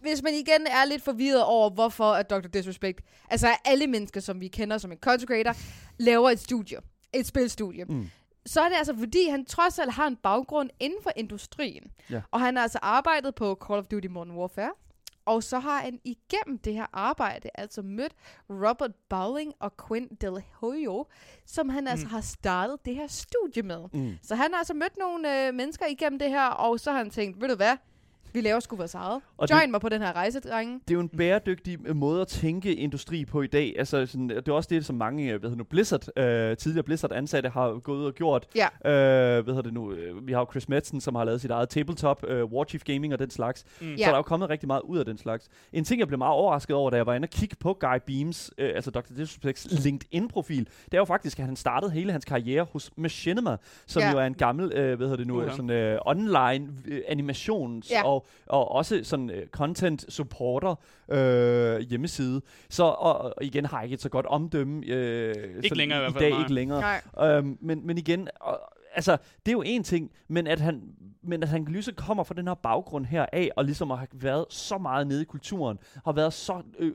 [0.00, 2.48] Hvis man igen er lidt forvirret over, hvorfor at Dr.
[2.52, 3.00] Disrespect,
[3.30, 5.54] altså alle mennesker, som vi kender som en content creator,
[5.98, 6.76] laver et studie,
[7.12, 8.10] et spilstudie, Mm.
[8.46, 11.82] så er det altså fordi, han trods alt har en baggrund inden for industrien.
[12.10, 12.20] Ja.
[12.30, 14.72] Og han har altså arbejdet på Call of Duty Modern Warfare.
[15.26, 18.12] Og så har han igennem det her arbejde altså mødt
[18.50, 21.06] Robert Bowling og Quinn Del Hoyo,
[21.46, 23.84] som han altså har startet det her studie med.
[23.92, 24.12] Mm.
[24.22, 27.10] Så han har altså mødt nogle øh, mennesker igennem det her, og så har han
[27.10, 27.76] tænkt, ved du hvad,
[28.34, 29.20] vi laver sgu vores eget.
[29.38, 30.74] Og det- Join mig på den her rejse, drenge.
[30.88, 33.74] Det er jo en bæredygtig øh, måde at tænke industri på i dag.
[33.78, 36.82] Altså, sådan, det er også det, som mange øh, hvad hedder nu, Blizzard, øh, tidligere
[36.84, 38.46] Blizzard-ansatte har gået og gjort.
[38.56, 38.66] Ja.
[38.90, 39.92] Øh, hvad hedder det nu?
[39.92, 43.12] øh, Vi har jo Chris Metzen, som har lavet sit eget tabletop, øh, Warchief Gaming
[43.12, 43.64] og den slags.
[43.80, 43.86] Mm.
[43.86, 44.04] Så Ja.
[44.04, 45.48] der er jo kommet rigtig meget ud af den slags.
[45.72, 47.96] En ting, jeg blev meget overrasket over, da jeg var inde og kigge på Guy
[48.06, 49.00] Beams, øh, altså Dr.
[49.00, 54.02] Disrespect's LinkedIn-profil, det er jo faktisk, at han startede hele hans karriere hos Machinima, som
[54.02, 54.10] Ja.
[54.12, 57.90] jo er en gammel, øh, hvad hedder det nu, uh sådan øh, online øh, animations-
[57.90, 58.04] Ja.
[58.04, 60.74] og, og også sådan øh, content supporter
[61.08, 62.42] øh, hjemmeside.
[62.68, 64.86] Så og, og igen har jeg ikke et så godt omdømme.
[64.86, 66.40] Øh, sådan længere i hvert i fald, dag, nej.
[66.40, 66.80] ikke længere.
[66.80, 67.28] Nej.
[67.28, 68.60] Øhm, men, men igen, og,
[68.94, 69.12] altså,
[69.46, 70.82] det er jo en ting, men at han,
[71.22, 74.46] men at han ligesom kommer fra den her baggrund her af, og ligesom har været
[74.48, 76.94] så meget nede i kulturen, har været så øh,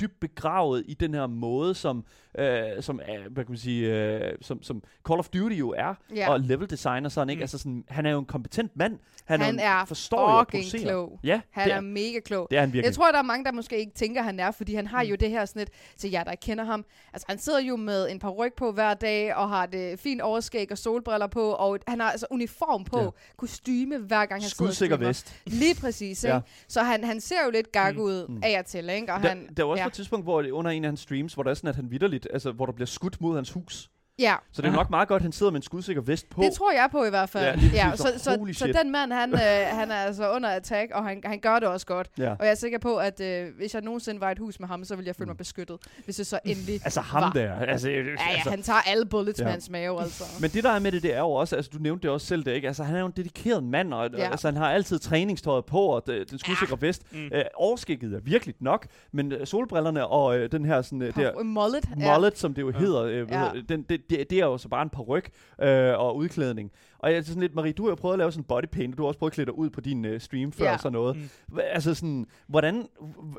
[0.00, 2.04] dybt begravet i den her måde, som,
[2.38, 5.94] øh, som, er, hvad kan man sige, øh, som, som Call of Duty jo er,
[6.14, 6.30] Ja.
[6.30, 7.40] og level design og sådan, ikke?
[7.40, 7.42] Mm.
[7.42, 8.98] Altså sådan, han er jo en kompetent mand.
[9.24, 10.46] Han, Han er, er forstår jo at
[10.82, 11.20] klog.
[11.24, 12.46] Ja, Han er er, mega klog.
[12.50, 12.84] det er han virkelig.
[12.86, 15.08] Jeg tror, der er mange, der måske ikke tænker, han er, fordi han har Mm.
[15.08, 16.84] jo det her sådan et, til jer, der kender ham.
[17.12, 20.20] Altså, han sidder jo med en par ryg på hver dag, og har det fint
[20.20, 23.08] overskæg og solbriller på, og han har altså uniform på, Ja.
[23.36, 25.08] kostyme hver gang han sidder Skudsikker streamer.
[25.08, 25.42] vest.
[25.62, 26.34] Lige præcis, ikke?
[26.34, 26.40] Ja.
[26.68, 28.00] Så han, han ser jo lidt gag Mm.
[28.00, 28.40] ud Mm.
[28.44, 29.12] af og til, ikke?
[29.14, 29.86] Og Der, han, der var også ja.
[29.86, 32.23] et tidspunkt, hvor under en af hans streams, hvor der er sådan, at han vidderligt,
[32.30, 33.90] altså hvor der bliver skudt mod hans hus.
[34.18, 36.42] Ja, Så det er nok meget godt, at han sidder med en skudsikker vest på.
[36.42, 37.60] det tror jeg på i hvert fald.
[37.60, 38.74] Ja, ja, så, så, så shit.
[38.82, 39.38] den mand, han, øh,
[39.78, 42.08] han er altså under attack, og han, han gør det også godt.
[42.18, 42.30] Ja.
[42.30, 44.68] Og jeg er sikker på, at øh, hvis jeg nogensinde var i et hus med
[44.68, 47.32] ham, så ville jeg føle mig beskyttet, hvis det så endelig Altså ham var.
[47.32, 47.54] der.
[47.54, 49.44] Altså, Ja, ja, altså, han tager alle bullets Ja.
[49.44, 50.24] med hans mave, altså.
[50.40, 52.26] Men det der er med det, det er jo også, altså du nævnte det også
[52.26, 52.66] selv, det ikke?
[52.68, 54.18] Altså han er jo en dedikeret mand, og Ja.
[54.24, 54.30] ja.
[54.30, 56.86] altså, han har altid træningstøjet på, og det, den skudsikre ja.
[56.86, 57.02] vest.
[57.12, 57.18] Mm.
[57.18, 57.30] Mm.
[57.32, 61.42] Øh, overskægget er virkelig nok, men øh, solbrillerne og øh, den her sådan, øh, der,
[61.42, 61.84] mullet.
[61.96, 62.78] mullet, som det jo Ja.
[62.78, 63.44] hedder, øh, Ja.
[63.44, 63.50] ja.
[63.68, 65.24] den, det, det, det er jo så bare en par ryg
[65.62, 66.70] øh, og udklædning.
[66.98, 68.98] Og jeg er sådan lidt, Marie, du har prøvet at lave sådan en bodypaint, og
[68.98, 70.72] du har også prøvet at klæde dig ud på din øh, stream før Ja.
[70.72, 71.16] og sådan noget.
[71.48, 71.58] Mm.
[71.62, 72.88] Altså sådan, hvordan,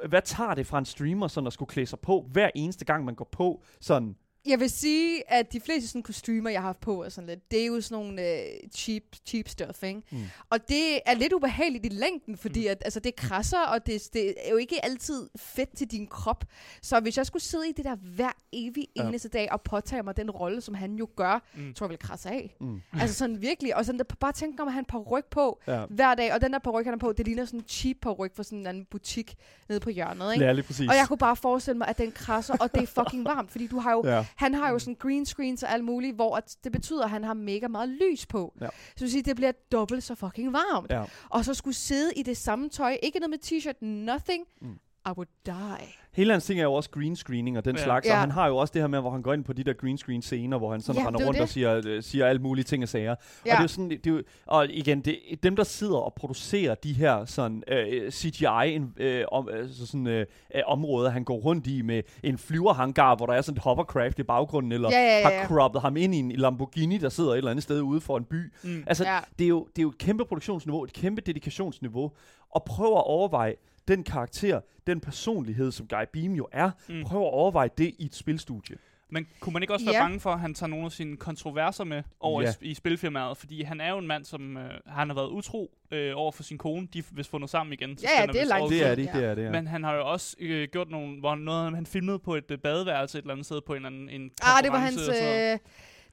[0.09, 3.05] hvad tager det fra en streamer sådan at skulle klæde sig på, hver eneste gang
[3.05, 4.15] man går på, sådan,
[4.45, 7.51] Jeg vil sige, at de fleste sådan kostymer, jeg har haft på, er sådan lidt,
[7.51, 10.01] det er jo sådan nogle øh, cheap, cheap stuff, ikke?
[10.11, 10.17] Mm.
[10.49, 14.33] Og det er lidt ubehageligt i længden, fordi at, altså, det krasser, og det, det
[14.45, 16.43] er jo ikke altid fedt til din krop.
[16.81, 19.07] Så hvis jeg skulle sidde i det der hver evig Ja.
[19.07, 21.73] eneste dag og påtage mig den rolle, som han jo gør, Mm.
[21.73, 22.55] tror jeg vil krasse af.
[22.61, 22.81] mm.
[23.01, 25.85] altså sådan virkelig, og sådan, der, bare tænk om at han par ryg på ja.
[25.89, 28.11] hver dag, og den der ryg, han har på, det ligner sådan en cheap par
[28.11, 29.35] ryg fra sådan en anden butik
[29.69, 30.45] nede på hjørnet, ikke?
[30.45, 30.89] Ja, lige præcis.
[30.89, 33.67] Og jeg kunne bare forestille mig, at den krasser, og det er fucking varmt, fordi
[33.67, 34.25] du har jo ja.
[34.35, 37.23] Han har jo sådan green screens og alt muligt, hvor at det betyder, at han
[37.23, 38.53] har mega meget lys på.
[38.61, 38.65] Ja.
[38.65, 40.91] Så det vil sige, det bliver dobbelt så fucking varmt.
[40.91, 41.03] Ja.
[41.29, 44.45] Og så skulle sidde i det samme tøj, ikke noget med t-shirt, nothing.
[44.61, 44.79] Mm.
[45.07, 45.87] I would die.
[46.11, 47.83] Hele hans ting er jo også green screening og den Ja.
[47.83, 48.19] slags, og Ja.
[48.19, 49.97] han har jo også det her med, hvor han går ind på de der green
[49.97, 51.41] screen scener, hvor han sådan Ja, render er rundt det.
[51.43, 53.03] og siger, øh, siger alle mulige ting og sager.
[53.05, 53.13] Ja.
[53.15, 56.13] Og det er jo sådan, det er jo, og igen, det, dem der sidder og
[56.13, 61.35] producerer de her sådan øh, CGI øh, om, altså sådan, øh, øh, områder, han går
[61.37, 64.97] rundt i med en flyverhangar, hvor der er sådan et hovercraft i baggrunden, eller Ja,
[64.99, 65.45] ja, ja, har ja.
[65.47, 68.23] croppet ham ind i en Lamborghini, der sidder et eller andet sted ude for en
[68.25, 68.53] by.
[68.63, 68.83] Mm.
[68.87, 69.19] Altså, Ja.
[69.39, 72.11] det, er jo, det er jo et kæmpe produktionsniveau, et kæmpe dedikationsniveau,
[72.49, 73.55] og prøv at overveje
[73.87, 77.03] den karakter, den personlighed, som Guy Beam jo er, Mm.
[77.03, 78.75] prøv at overveje det i et spilstudie.
[79.09, 80.01] Men kunne man ikke også være Ja.
[80.03, 82.53] bange for, at han tager nogle af sine kontroverser med over Ja.
[82.61, 83.37] i, i spilfirmaet?
[83.37, 86.43] Fordi han er jo en mand, som øh, han har været utro øh, over for
[86.43, 86.87] sin kone.
[86.93, 87.97] De er vist fundet sammen igen.
[87.97, 88.81] så Ja, ja, det er vist lang overstået.
[88.81, 89.19] Det er det, Ja.
[89.19, 89.51] det er det, ja.
[89.51, 92.57] Men han har jo også øh, gjort nogle, hvor noget, han filmede på et øh,
[92.57, 95.09] badeværelse et eller andet sted på en, anden, en Ah, det var hans...
[95.09, 95.59] Øh,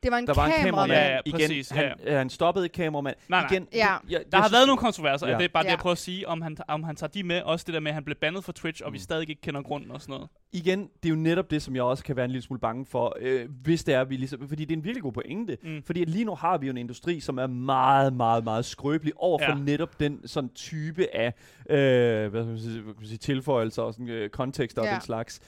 [0.03, 0.93] det var en der var en kameramand.
[0.93, 3.17] Ja, ja, Igen, præcis, han, øh, han stoppede ikke kameramand.
[3.29, 3.49] Nej, nej.
[3.51, 3.79] Igen, Ja.
[4.03, 5.33] det- jeg, Der jeg har synes- været nogle kontroverser, ja.
[5.33, 5.39] Ja.
[5.39, 5.63] det er bare ja.
[5.63, 5.73] det, Ja.
[5.73, 7.43] jeg prøver at sige, om han, om han tager de med.
[7.43, 9.03] Også det der med, at han blev bandet fra Twitch, og vi Mm.
[9.03, 10.29] stadig ikke kender grunden og sådan noget.
[10.55, 12.87] igen, det er jo netop det, som jeg også kan være en lille smule bange
[12.87, 15.57] for, øh, hvis det er, vi ligesom, fordi det er en virkelig god pointe.
[15.63, 15.83] Mm.
[15.87, 19.13] Fordi at lige nu har vi jo en industri, som er meget, meget, meget skrøbelig
[19.17, 19.65] over for Ja.
[19.65, 21.35] netop den sådan type af
[21.71, 24.89] øh, hvad skal man sige, hvad kan man sige, tilføjelser og sådan, øh, kontekster Ja.
[24.89, 25.41] og den slags.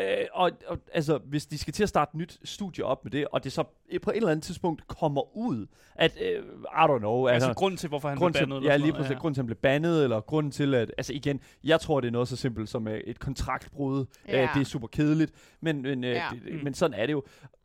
[0.00, 3.10] Øh, og, og altså, hvis de skal til at starte et nyt studie op med
[3.12, 3.64] det, og det så
[4.02, 7.78] på et eller andet tidspunkt kommer ud, at, øh, I don't know, Altså, altså, grunden
[7.78, 8.68] til, hvorfor han grund blev til, bandet.
[8.68, 9.08] ja, eller lige præcis.
[9.10, 10.92] noget, Grunden til, at han blev bandet, eller grunden til, at...
[10.98, 14.04] Altså igen, jeg tror, det er noget så simpelt som øh, et kontraktbrud.
[14.28, 14.42] Ja.
[14.42, 16.24] Øh, det er super kedeligt, men, men, øh, Ja.
[16.32, 16.60] det, Mm.
[16.64, 17.22] men sådan er det jo.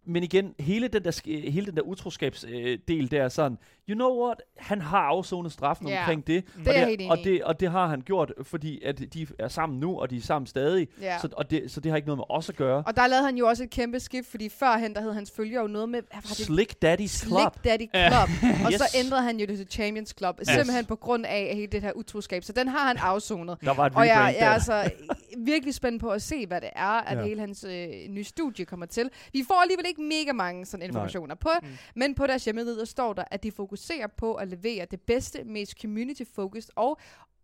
[0.07, 3.57] Men igen, hele den der, hele den der utroskabsdel øh, der er sådan,
[3.89, 5.99] you know what, han har afsonet straffen Ja.
[5.99, 6.43] omkring det.
[6.57, 9.13] Det er og, jeg helt det, og, det, og det har han gjort, fordi at
[9.13, 10.87] de er sammen nu, og de er sammen stadig.
[11.01, 11.19] Ja.
[11.19, 12.83] Så, og det, så det har ikke noget med os at gøre.
[12.87, 15.61] Og der lavede han jo også et kæmpe skift, fordi førhen, der hed hans følger
[15.61, 16.01] jo noget med...
[16.21, 16.45] Hvad var det?
[16.45, 17.53] Slick Daddy's Club.
[17.53, 17.89] Slick Daddy.
[18.09, 18.51] Club.
[18.65, 18.79] og Yes.
[18.79, 20.39] så ændrede han jo det til Champions Club.
[20.43, 22.43] Simpelthen på grund af hele det her utroskab.
[22.43, 23.57] Så den har han afsonet.
[23.61, 24.91] Der var et Og jeg, jeg er altså
[25.37, 27.23] virkelig spændt på at se, hvad det er, at Ja.
[27.23, 29.09] hele hans øh, nye studie kommer til.
[29.33, 31.67] Vi får alligevel ikke mega mange sådan informationer på, Mm.
[31.95, 35.43] men på deres hjemmeside der står der, at de fokuserer på at levere det bedste,
[35.43, 36.97] mest community-focused og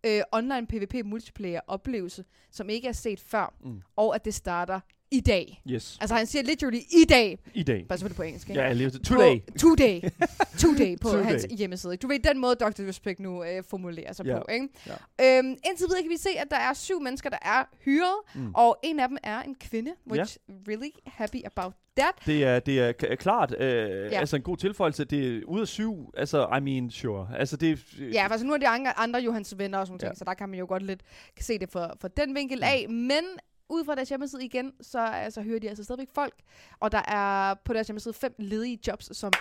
[0.06, 3.82] øh, online PvP multiplayer oplevelse, som ikke er set før, Mm.
[3.96, 4.80] og at det starter
[5.12, 5.62] i dag.
[5.70, 5.98] Yes.
[6.02, 7.86] Altså han siger literally i dag, I dag.
[7.90, 8.62] bare selvfølgelig på engelsk, ikke?
[8.62, 9.40] Ja, lige today.
[9.40, 10.02] På, today.
[10.62, 11.24] today på Today.
[11.24, 11.98] hans hjemmeside.
[11.98, 12.88] Du ved, den måde Dr.
[12.88, 14.38] Respect nu øh, formulerer sig Ja.
[14.40, 14.46] på.
[14.52, 14.68] Ikke?
[14.88, 15.38] Ja.
[15.40, 18.52] Øhm, indtil videre kan vi se, at der er syv mennesker, der er hyret, Mm.
[18.56, 22.12] og en af dem er en kvinde, which really happy about that.
[22.26, 24.20] Det er, det er klart øh, Ja.
[24.20, 25.04] altså en god tilføjelse.
[25.06, 26.12] Det er ud af syv.
[26.18, 27.28] Altså, I mean, sure.
[27.38, 27.76] Altså, det er...
[28.14, 30.08] Ja, for altså, nu er de andre, andre jo hans venner og sådan Ja.
[30.08, 31.02] ting, så der kan man jo godt lidt
[31.40, 32.86] se det for, for den vinkel af.
[32.90, 33.24] Men
[33.72, 36.34] ud fra deres hjemmeside igen, så altså, hører de altså stadigvæk folk.
[36.80, 39.32] Og der er på deres hjemmeside fem ledige jobs, som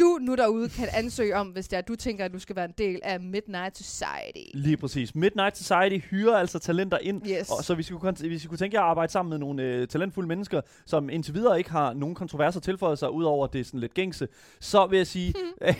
[0.00, 2.64] du nu derude kan ansøge om, hvis det er, du tænker, at du skal være
[2.64, 4.50] en del af Midnight Society.
[4.54, 5.14] Lige præcis.
[5.14, 7.22] Midnight Society hyrer altså talenter ind.
[7.28, 7.50] Yes.
[7.50, 9.38] Og så hvis I kunne, kon- hvis I kunne tænke jer at arbejde sammen med
[9.38, 13.52] nogle øh, talentfulde mennesker, som indtil videre ikke har nogen kontroverser tilføjet sig, udover at
[13.52, 14.28] det er sådan lidt gængse,
[14.60, 15.34] så vil jeg sige,
[15.66, 15.74] jeg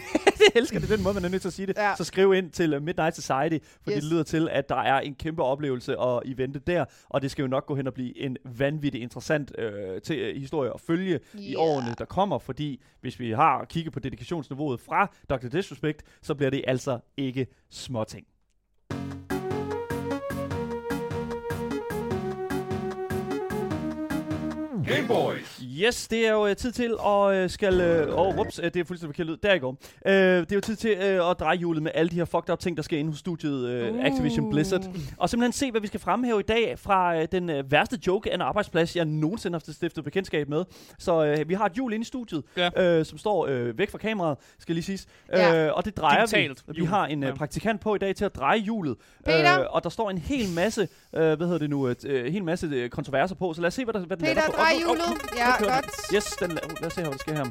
[0.55, 1.95] elsker det den måde, man er nødt til at sige det, Ja.
[1.97, 4.03] så skriv ind til uh, Midnight Society, fordi Yes.
[4.03, 7.43] det lyder til, at der er en kæmpe oplevelse og evente der, og det skal
[7.43, 11.21] jo nok gå hen og blive en vanvittig interessant øh, til, øh, historie at følge
[11.35, 11.59] i Ja.
[11.59, 15.49] årene, der kommer, fordi hvis vi har kigget på dedikationsniveauet fra Dr.
[15.49, 18.27] Disrespect, så bliver det altså ikke småting.
[24.89, 25.63] Gameboys.
[25.81, 27.81] Yes, det er jo øh, tid til at øh, skal...
[27.81, 29.37] Øh, oh, whoops, det er fuldstændig forkert lyd.
[29.37, 29.77] Der i går.
[30.07, 32.77] Det er jo tid til at dreje hjulet med alle de her fucked up ting,
[32.77, 34.05] der sker inde hos studiet Uh.
[34.05, 34.83] Activision Blizzard.
[35.17, 38.41] Og simpelthen se, hvad vi skal fremhæve i dag fra den værste joke af en
[38.41, 40.65] arbejdsplads, jeg nogensinde har stiftet bekendtskab med.
[40.99, 43.05] Så vi har et hjul inde i studiet, Ja.
[43.05, 45.07] som står væk fra kameraet, skal lige siges.
[45.33, 45.71] Ja.
[45.71, 46.81] Og det drejer Digitalt vi.
[46.81, 47.35] Vi har en Ja.
[47.35, 48.97] praktikant på i dag til at dreje hjulet.
[49.25, 49.59] Peter?
[49.59, 53.35] Og der står en hel masse, hvad hedder det nu, et øh, hel masse kontroverser
[53.35, 53.53] på.
[53.55, 54.63] Så lad os se, hvad, der, hvad den Peter, lander på.
[54.79, 55.05] Hjulet.
[55.37, 55.91] Ja, kører den.
[55.91, 56.15] godt.
[56.15, 57.47] Yes, den, la- lad os se hvad der sker her.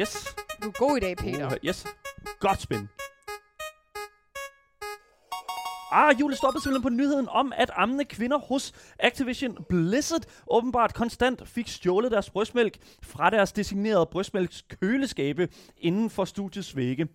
[0.00, 0.34] Yes.
[0.62, 1.46] Du er god i dag, Peter.
[1.46, 1.86] Uh, yes.
[2.40, 2.88] Godt spin.
[5.94, 11.48] Ah, Julie stoppede simpelthen på nyheden om, at ammende kvinder hos Activision Blizzard åbenbart konstant
[11.48, 17.08] fik stjålet deres brystmælk fra deres designerede brystmælks køleskabe inden for studiets vægge.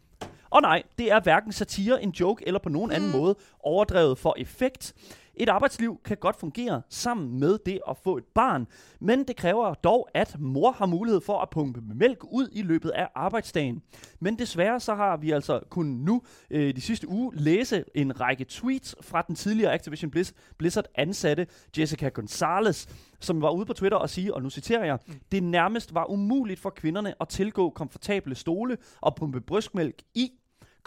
[0.50, 4.36] Og nej, det er hverken satire, en joke eller på nogen anden måde overdrevet for
[4.38, 4.94] effekt.
[5.40, 8.68] Et arbejdsliv kan godt fungere sammen med det at få et barn,
[9.00, 12.90] men det kræver dog, at mor har mulighed for at pumpe mælk ud i løbet
[12.90, 13.82] af arbejdsdagen.
[14.20, 16.22] Men desværre så har vi altså kun nu
[16.52, 21.48] øh, de sidste uge læse en række tweets fra den tidligere Activision Blizz- Blizzard ansatte
[21.78, 22.88] Jessica Gonzalez,
[23.20, 25.00] som var ude på Twitter og sige, og nu citerer jeg,
[25.32, 30.32] det nærmest var umuligt for kvinderne at tilgå komfortable stole og pumpe brystmælk i.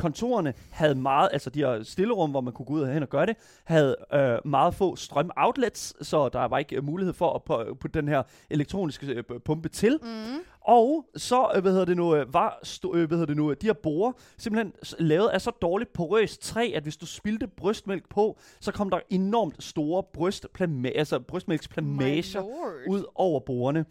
[0.01, 3.09] Kontorerne havde meget, altså de her stillerum, hvor man kunne gå ud og hen og
[3.09, 7.41] gøre det, havde øh, meget få strømoutlets, så der var ikke øh, mulighed for at
[7.51, 9.99] pu- putte den her elektroniske øh, pumpe til.
[10.03, 10.39] Mm.
[10.61, 12.59] Og så, øh, hvad hedder det nu, var
[13.07, 16.83] hvad hedder det nu, de her borer simpelthen lavet af så dårligt porøst træ, at
[16.83, 22.43] hvis du spildte brystmælk på, så kom der enormt store brystplama- altså brystmælksplamager
[22.89, 23.85] ud over borerne.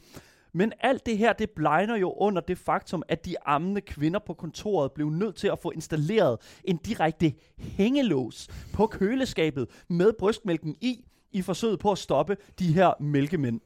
[0.54, 4.34] Men alt det her, det blegner jo under det faktum, at de ammende kvinder på
[4.34, 11.06] kontoret blev nødt til at få installeret en direkte hængelås på køleskabet med brystmælken i,
[11.32, 13.62] i forsøget på at stoppe de her mælkemænd.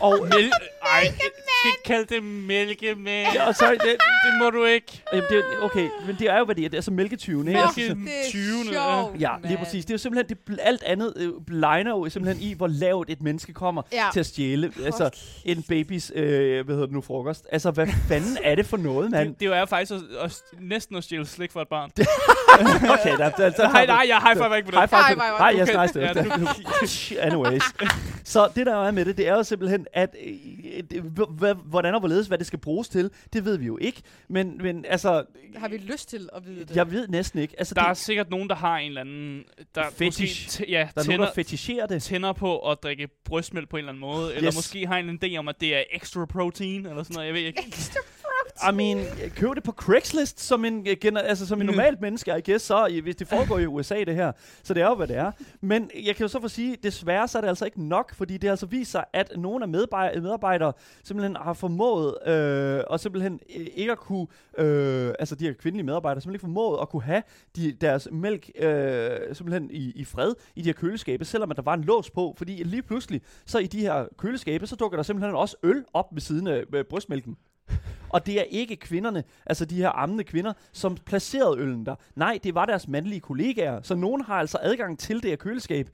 [0.00, 0.50] Og, Mæl-
[0.92, 3.28] Ej, skal ikke kalde det mælkemænd.
[3.34, 3.98] ja, så, det, Det
[4.42, 5.02] må du ikke.
[5.12, 6.68] Jamen, det, er- okay, men det er jo, hvad det er.
[6.68, 7.60] Det er så mælketyven, ikke?
[7.60, 9.58] Altså, det er 20., sjovt, ja, lige mand.
[9.58, 9.84] præcis.
[9.84, 13.22] Det er jo simpelthen, det, alt andet øh, blegner jo simpelthen i, hvor lavt et
[13.22, 14.04] menneske kommer Ja.
[14.12, 15.10] til at stjæle altså,
[15.44, 17.46] en babys, øh, hvad hedder det nu, frokost.
[17.52, 19.28] Altså, hvad fanden er det for noget, mand?
[19.28, 21.90] Det, det er jo faktisk at, at, næsten at stjæle slik for et barn.
[23.00, 24.78] Okay, der, der, der, Nej, nej, jeg high five ikke på det.
[24.78, 25.22] High five.
[25.22, 25.36] High det.
[25.38, 27.62] five, jeg kan- snakker ja, Anyways.
[28.24, 30.32] Så det, der er med det, det er jo simpelthen, at øh,
[30.90, 33.78] det- h- h- hvordan og hvorledes, hvad det skal bruges til, det ved vi jo
[33.80, 34.02] ikke.
[34.28, 35.24] Men, men altså,
[35.56, 36.76] Har vi lyst til at vide det?
[36.76, 37.54] jeg ved næsten ikke.
[37.58, 39.44] Altså, Der er det, sikkert nogen, der har en eller anden...
[39.74, 40.46] Der Fetish.
[40.46, 42.02] Måske t- ja, der er nogen, tænder, der fetisherer det.
[42.02, 44.34] tænder på at drikke brystmælk på en eller anden måde.
[44.34, 44.54] Eller Yes.
[44.56, 47.26] måske har en idé om, at det er extra protein, eller sådan noget.
[47.26, 47.64] Jeg ved ikke.
[47.68, 48.00] Extra
[48.70, 51.72] I mean, køb det på Craigslist som en, øh, altså, som en Mm.
[51.72, 54.32] normalt menneske, I guess, så, hvis det foregår i USA, det her.
[54.62, 55.32] Så det er jo, hvad det er.
[55.60, 58.36] Men jeg kan jo så få sige, desværre så er det altså ikke nok, fordi
[58.36, 60.72] det altså viser, at nogle af medarbej- medarbejdere
[61.04, 64.26] simpelthen har formået øh, og simpelthen øh, ikke at kunne,
[64.58, 67.22] øh, altså de her kvindelige medarbejdere, simpelthen ikke formået at kunne have
[67.56, 71.62] de, deres mælk øh, simpelthen i, i fred i de her køleskabe, selvom at der
[71.62, 75.02] var en lås på, fordi lige pludselig, så i de her køleskabe, så dukker der
[75.02, 77.36] simpelthen også øl op ved siden af øh, brystmælken.
[78.16, 81.94] Og det er ikke kvinderne, altså de her ammende kvinder, som placerede øllen der.
[82.14, 83.82] Nej, det var deres mandlige kollegaer.
[83.82, 85.90] Så nogen har altså adgang til det her køleskab,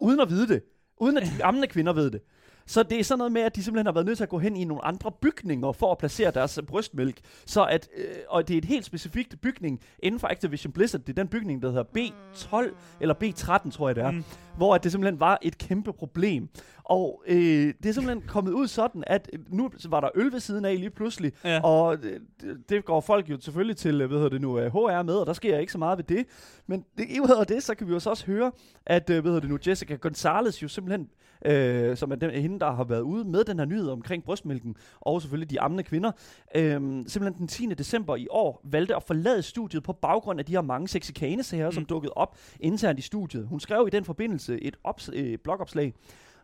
[0.00, 0.62] uden at vide det.
[0.96, 2.20] Uden at de ammende kvinder ved det.
[2.66, 4.38] Så det er sådan noget med, at de simpelthen har været nødt til at gå
[4.38, 7.18] hen i nogle andre bygninger for at placere deres øh, brystmælk.
[7.46, 11.00] Så at, øh, og det er et helt specifikt bygning inden for Activision Blizzard.
[11.00, 14.10] Det er den bygning, der hedder B12 eller B13, tror jeg det er.
[14.10, 14.16] Mm.
[14.16, 14.24] Mm.
[14.56, 16.48] Hvor at det simpelthen var et kæmpe problem.
[16.84, 20.40] Og øh, det er simpelthen kommet ud sådan, at øh, nu var der øl ved
[20.40, 21.32] siden af lige pludselig.
[21.44, 21.60] Ja.
[21.64, 24.72] Og det, det- det går folk jo selvfølgelig til, øh, hvad hedder det nu, øh,
[24.72, 26.26] HR med, og der sker ikke så meget ved det.
[26.66, 28.52] Men det, ud af det, så kan vi jo så også høre,
[28.86, 31.08] at, øh, hvad hedder det nu, Jessica Gonzalez jo simpelthen,
[31.44, 34.76] øh, som er den, hende, der har været ude med den her nyhed omkring brystmælken,
[35.00, 36.12] og selvfølgelig de ammende kvinder,
[36.54, 37.66] øh, simpelthen den 10.
[37.66, 41.72] december i år, valgte at forlade studiet på baggrund af de her mange sexikanesager, mm.
[41.72, 43.46] som dukkede op internt i studiet.
[43.46, 45.94] Hun skrev i den forbindelse et ops, øh, blogopslag,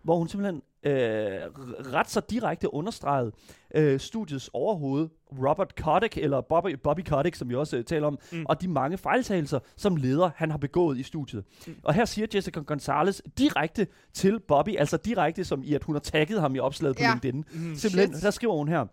[0.03, 0.93] hvor hun simpelthen øh,
[1.93, 3.33] ret så direkte understregede
[3.75, 5.09] øh, studiets overhoved,
[5.49, 8.39] Robert Kotick, eller Bobby, Bobby Kotick, som vi også øh, taler om, mm.
[8.39, 8.47] Mm.
[8.49, 11.45] og de mange fejltagelser, som leder han har begået i studiet.
[11.67, 11.75] Mm.
[11.83, 16.01] Og her siger Jessica Gonzalez direkte til Bobby, altså direkte som i, at hun har
[16.01, 17.11] tagget ham i opslaget på Ja.
[17.11, 17.37] LinkedIn.
[17.53, 17.75] Mm.
[17.75, 18.23] Simpelthen, Shit.
[18.23, 18.87] der skriver hun her.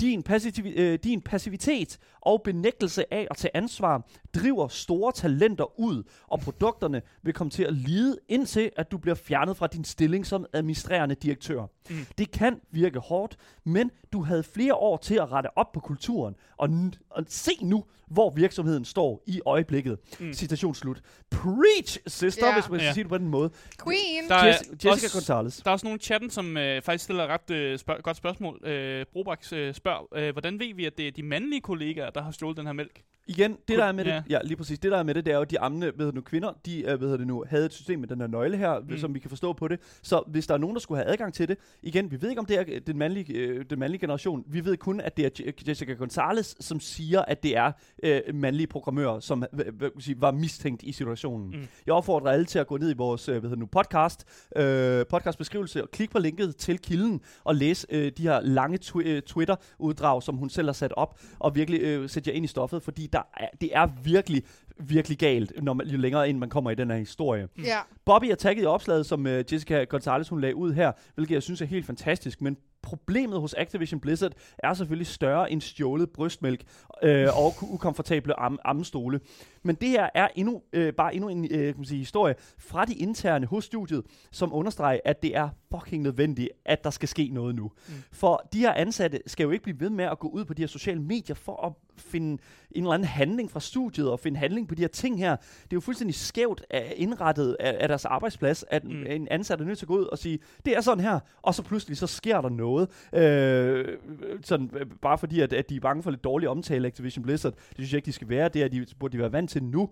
[0.00, 6.02] Din, passiv, øh, din passivitet og benægtelse af at tage ansvar driver store talenter ud,
[6.28, 10.26] og produkterne vil komme til at lide indtil, at du bliver fjernet fra din stilling
[10.26, 11.62] som administrerende direktør.
[11.90, 11.96] Mm.
[12.18, 16.34] Det kan virke hårdt, men du havde flere år til at rette op på kulturen,
[16.56, 19.98] og, n- og se nu, hvor virksomheden står i øjeblikket.
[20.20, 20.32] Mm.
[20.32, 21.00] Citation slut.
[21.30, 22.54] Preach, sister, yeah.
[22.54, 22.92] hvis man skal Ja.
[22.92, 23.50] sige det på den måde.
[23.84, 24.28] Queen!
[24.28, 25.56] Der er Jess- Jessica også- Gonzalez.
[25.62, 28.16] Der er også nogle i chatten, som øh, faktisk stiller et ret øh, spørg- godt
[28.16, 28.60] spørgsmål.
[28.68, 32.22] Øh, Brobaks øh, spørger, øh, hvordan ved vi, at det er de mandlige kollegaer, der
[32.22, 33.02] har stjålet den her mælk?
[33.26, 34.14] Igen, det Kun- der er med ja.
[34.16, 35.92] det, ja, lige præcis, det der er med det, det er jo, at de ammende,
[35.96, 38.26] ved nu, kvinder, de, øh, hvad hedder det nu, havde et system med den her
[38.26, 38.98] nøgle her, mm.
[38.98, 39.80] Som vi kan forstå på det.
[40.02, 42.38] Så hvis der er nogen, der skulle have adgang til det, igen, vi ved ikke,
[42.40, 44.44] om det er øh, den mandlige, øh, den mandlige generation.
[44.46, 48.20] Vi ved kun, at det er Je- Jessica Gonzalez, som siger, at det er øh,
[48.34, 51.50] mandlige programmører, som øh, hvad, sige, var mistænkt i situationen.
[51.50, 51.66] Mm.
[51.86, 54.24] Jeg opfordrer alle til at gå ned i vores hvad hedder nu, podcast,
[54.56, 59.22] øh, podcastbeskrivelse og klikke på linket til kilden og læse øh, de her lange øh,
[59.22, 62.82] Twitter-uddrag, som hun selv har sat op, og virkelig øh, sætte jer ind i stoffet,
[62.82, 64.42] fordi der er, det er virkelig,
[64.80, 67.48] virkelig galt, når man, jo længere ind man kommer i den her historie.
[67.64, 67.78] Ja.
[68.04, 71.42] Bobby er tagget i opslaget, som øh, Jessica Gonzalez hun lagde ud her, hvilket jeg
[71.42, 76.62] synes er helt fantastisk, men problemet hos Activision Blizzard er selvfølgelig større end stjålet brystmælk
[77.02, 79.20] øh, og ukomfortable am- ammestole.
[79.64, 82.84] Men det her er endnu, øh, bare endnu en øh, kan man sige, historie fra
[82.84, 87.28] de interne hos studiet, som understreger, at det er fucking nødvendigt, at der skal ske
[87.32, 87.62] noget nu.
[87.88, 87.94] Mm.
[88.12, 90.62] For de her ansatte skal jo ikke blive ved med at gå ud på de
[90.62, 94.68] her sociale medier for at finde en eller anden handling fra studiet og finde handling
[94.68, 95.36] på de her ting her.
[95.36, 99.06] Det er jo fuldstændig skævt af, indrettet af, af deres arbejdsplads, at mm.
[99.06, 101.54] en ansat er nødt til at gå ud og sige, det er sådan her, og
[101.54, 102.88] så pludselig så sker der noget.
[103.12, 103.98] Øh,
[104.42, 107.52] sådan, øh, bare fordi, at, at de er bange for lidt dårlig omtale Activision Blizzard.
[107.52, 108.48] Det synes jeg ikke, de skal være.
[108.48, 109.90] Det er de, burde de være vant til nu.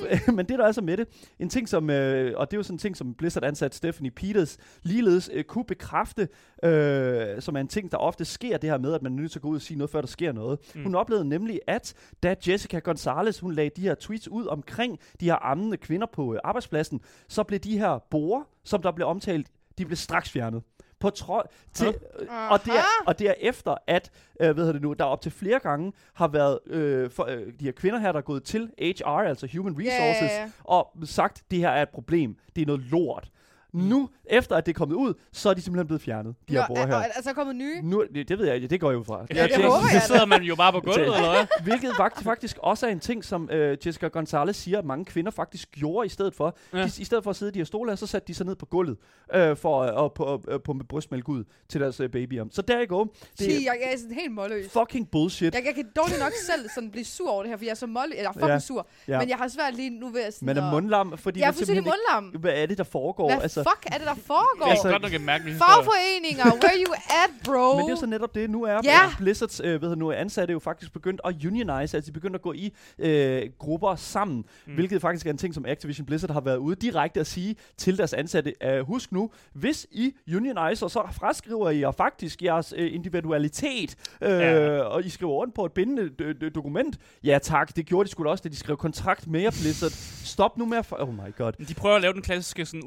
[0.36, 2.62] Men det der er så med det, en ting som, øh, og det er jo
[2.62, 6.28] sådan en ting, som Blizzard ansat Stephanie Peters ligeledes øh, kunne bekræfte,
[6.64, 9.32] øh, som er en ting, der ofte sker det her med, at man er nødt
[9.32, 10.58] til at gå ud og sige noget, før der sker noget.
[10.74, 10.82] Mm.
[10.82, 15.24] Hun oplevede nemlig, at da Jessica Gonzalez, hun lagde de her tweets ud omkring de
[15.24, 19.46] her ammende kvinder på øh, arbejdspladsen, så blev de her borer, som der blev omtalt,
[19.78, 20.62] de blev straks fjernet.
[21.02, 21.40] På tro
[21.72, 21.86] til,
[22.18, 24.10] øh, og, det er, og det er efter, at
[24.40, 27.64] øh, hvad det nu, der op til flere gange har været øh, for, øh, de
[27.64, 30.50] her kvinder her, der er gået til HR, altså Human Resources, Ja, ja, ja.
[30.64, 33.30] og sagt, det her er et problem, det er noget lort.
[33.72, 36.60] Nu, efter at det er kommet ud, så er de simpelthen blevet fjernet, de her
[36.60, 36.94] Nå, borer er, her.
[36.96, 37.82] og, er der kommet nye?
[37.82, 39.26] Nu, det, det ved jeg ikke, det går jeg jo fra.
[39.34, 41.46] Ja, det håber jeg Så sidder man jo bare på gulvet, eller hvad?
[41.64, 41.90] Hvilket
[42.22, 46.06] faktisk, også er en ting, som øh, Jessica Gonzalez siger, at mange kvinder faktisk gjorde
[46.06, 46.56] i stedet for.
[46.72, 46.78] Ja.
[46.78, 46.84] Ja.
[46.84, 48.46] De, I stedet for at sidde i de her stole her, så satte de sig
[48.46, 48.96] ned på gulvet
[49.34, 52.44] øh, for at og, på, øh, pumpe brystmælk ud til deres øh, babyer.
[52.50, 53.04] Så der I go.
[53.04, 54.70] Det Sig, jeg, jeg er sådan helt målløs.
[54.72, 55.54] fucking bullshit.
[55.54, 57.74] Jeg, jeg kan dårligt nok selv sådan blive sur over det her, for jeg er
[57.74, 58.14] så målløs.
[58.16, 58.86] Eller fucking Ja, sur.
[59.08, 59.18] ja.
[59.18, 61.50] Men jeg har svært lige nu ved at sådan Man er mundlam, fordi Jeg er
[61.50, 62.26] man simpelthen mundlam.
[62.26, 63.28] ikke, hvad er det, der foregår?
[63.28, 64.64] Hvad altså, fuck er det, der foregår?
[64.64, 65.72] Det er Altså- godt nok en mærkelig historie.
[65.74, 66.92] Fagforeninger, where you
[67.24, 67.76] at, bro?
[67.76, 68.50] Men det er så netop det.
[68.50, 69.00] Nu er Ja.
[69.18, 72.36] Blizzards øh, ved jeg nu, ansatte jo faktisk begyndt at unionize, altså de er begyndt
[72.36, 74.74] at gå i øh, grupper sammen, mm.
[74.74, 77.98] hvilket faktisk er en ting, som Activision Blizzard har været ude direkte at sige til
[77.98, 78.52] deres ansatte.
[78.80, 84.30] Uh, husk nu, hvis I unionizer, så fraskriver I jer faktisk jeres øh, individualitet, øh,
[84.30, 84.80] Ja.
[84.80, 86.98] og I skriver rundt på et bindende dokument.
[87.24, 89.90] Ja tak, det gjorde de sgu da også, da de skrev kontrakt med jer, Blizzard.
[90.24, 90.86] Stop nu med at...
[90.90, 91.52] Oh my god.
[91.52, 92.82] De prøver at lave den klassiske sådan,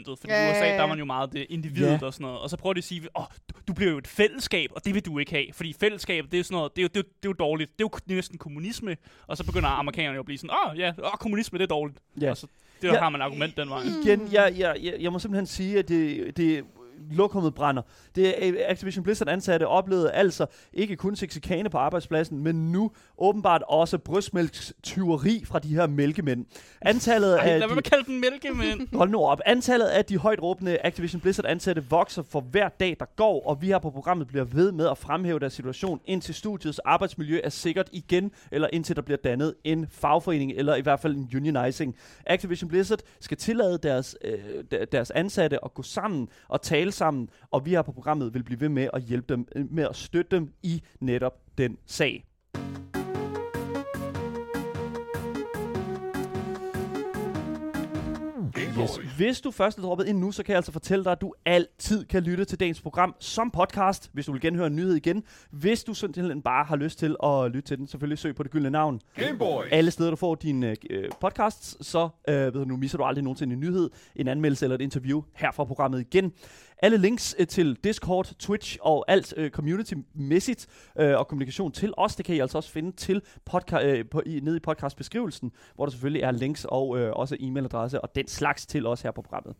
[0.00, 0.76] USA-argumentet, fordi Ja, i ja, USA, ja.
[0.76, 2.06] der er man jo meget det individet Ja.
[2.06, 2.38] og sådan noget.
[2.40, 4.94] Og så prøver de at sige, åh, du, du bliver jo et fællesskab, og det
[4.94, 5.46] vil du ikke have.
[5.52, 7.32] Fordi fællesskab, det er jo sådan noget, det er jo, det er, det er jo
[7.32, 7.70] dårligt.
[7.78, 8.96] Det er jo næsten kommunisme.
[9.26, 11.98] Og så begynder amerikanerne jo at blive sådan, åh ja, åh, kommunisme, det er dårligt.
[12.20, 12.30] Ja.
[12.30, 12.46] Og så
[12.82, 12.98] det Ja.
[12.98, 13.82] har man argument den vej.
[14.02, 16.64] Igen, jeg, jeg, jeg, jeg må simpelthen sige, at det, det
[17.10, 17.82] lokummet brænder.
[18.14, 23.62] Det er Activision Blizzard ansatte oplevede altså ikke kun sexikane på arbejdspladsen, men nu åbenbart
[23.68, 26.46] også brystmælkstyveri fra de her mælkemænd.
[26.82, 28.88] Antallet Ej, af lad de, at kalde den mælkemænd.
[28.98, 29.40] Hold nu op.
[29.46, 33.62] Antallet af de højt råbende Activision Blizzard ansatte vokser for hver dag, der går, og
[33.62, 37.48] vi her på programmet bliver ved med at fremhæve deres situation, indtil studiets arbejdsmiljø er
[37.48, 41.96] sikkert igen, eller indtil der bliver dannet en fagforening, eller i hvert fald en unionizing.
[42.26, 44.38] Activision Blizzard skal tillade deres, øh,
[44.70, 48.42] der- deres ansatte at gå sammen og tale sammen, og vi her på programmet vil
[48.42, 52.24] blive ved med at hjælpe dem øh, med at støtte dem i netop den sag.
[58.82, 58.96] Yes.
[59.16, 61.32] Hvis du først er droppet ind nu, så kan jeg altså fortælle dig, at du
[61.46, 65.22] altid kan lytte til dagens program som podcast, hvis du vil genhøre en nyhed igen.
[65.50, 68.50] Hvis du simpelthen bare har lyst til at lytte til den, selvfølgelig søg på det
[68.50, 69.00] gyldne navn.
[69.14, 69.62] Gameboy.
[69.70, 73.24] Alle steder, du får dine øh, podcasts, så øh, ved du, nu misser du aldrig
[73.24, 76.32] nogensinde en nyhed, en anmeldelse eller et interview her fra programmet igen.
[76.82, 80.66] Alle links øh, til Discord, Twitch og alt øh, community-mæssigt
[80.98, 84.22] øh, og kommunikation til os, det kan I altså også finde til podca- øh, på,
[84.26, 88.28] i, nede i podcastbeskrivelsen, hvor der selvfølgelig er links og øh, også e-mailadresse og den
[88.28, 89.54] slags til os her på programmet.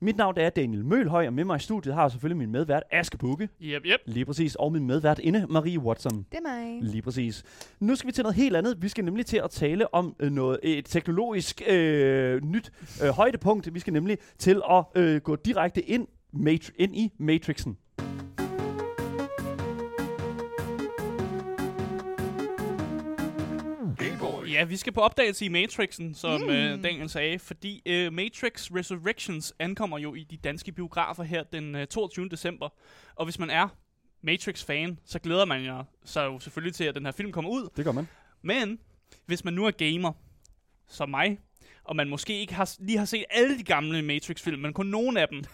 [0.00, 2.82] Mit navn er Daniel Mølhøj, og med mig i studiet har jeg selvfølgelig min medvært
[2.92, 4.00] Aske Bukke, Yep, yep.
[4.06, 6.26] lige præcis, og min medvært inde Marie Watson.
[6.32, 6.82] Det er mig.
[6.82, 7.44] Lige præcis.
[7.80, 8.82] Nu skal vi til noget helt andet.
[8.82, 12.72] Vi skal nemlig til at tale om øh, noget et teknologisk øh, nyt
[13.04, 13.74] øh, højdepunkt.
[13.74, 17.76] Vi skal nemlig til at øh, gå direkte ind, matri- ind i Matrixen.
[24.50, 26.48] Ja, vi skal på opdagelse i Matrixen, som mm.
[26.48, 31.74] øh, Daniel sagde, fordi øh, Matrix Resurrections ankommer jo i de danske biografer her den
[31.74, 32.28] øh, 22.
[32.28, 32.68] december.
[33.14, 33.68] Og hvis man er
[34.22, 37.68] Matrix-fan, så glæder man jo, sig jo selvfølgelig til, at den her film kommer ud.
[37.76, 38.08] Det gør man.
[38.42, 38.78] Men
[39.26, 40.12] hvis man nu er gamer,
[40.88, 41.38] som mig,
[41.84, 45.20] og man måske ikke har, lige har set alle de gamle Matrix-film, men kun nogle
[45.20, 45.44] af dem,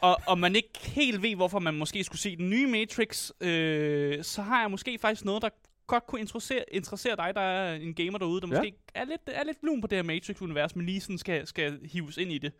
[0.00, 4.24] og, og man ikke helt ved, hvorfor man måske skulle se den nye Matrix, øh,
[4.24, 5.48] så har jeg måske faktisk noget, der
[5.86, 8.52] godt kunne interessere, interessere dig, der er en gamer derude, der Ja.
[8.54, 11.78] måske er lidt, er lidt lun på det her Matrix-univers, men lige sådan skal, skal
[11.92, 12.52] hives ind i det.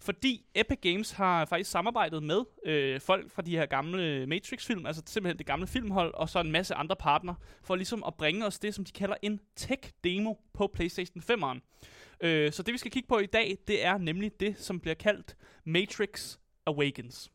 [0.00, 5.02] Fordi Epic Games har faktisk samarbejdet med øh, folk fra de her gamle Matrix-film, altså
[5.06, 8.58] simpelthen det gamle filmhold, og så en masse andre partner, for ligesom at bringe os
[8.58, 11.76] det, som de kalder en tech-demo på PlayStation 5'eren.
[12.20, 14.94] Øh, så det vi skal kigge på i dag, det er nemlig det, som bliver
[14.94, 16.36] kaldt Matrix
[16.68, 17.28] Awakens.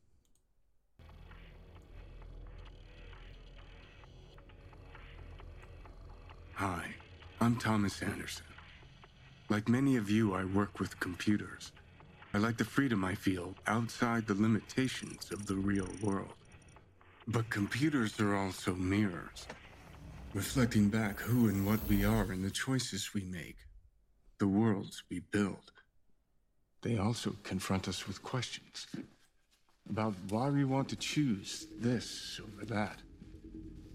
[6.55, 6.87] Hi,
[7.39, 8.43] I'm Thomas Anderson.
[9.47, 11.71] Like many of you, I work with computers.
[12.33, 16.33] I like the freedom I feel outside the limitations of the real world.
[17.25, 19.47] But computers are also mirrors,
[20.33, 23.59] reflecting back who and what we are and the choices we make,
[24.39, 25.71] the worlds we build.
[26.81, 28.87] They also confront us with questions
[29.91, 32.97] about why we want to choose this over that,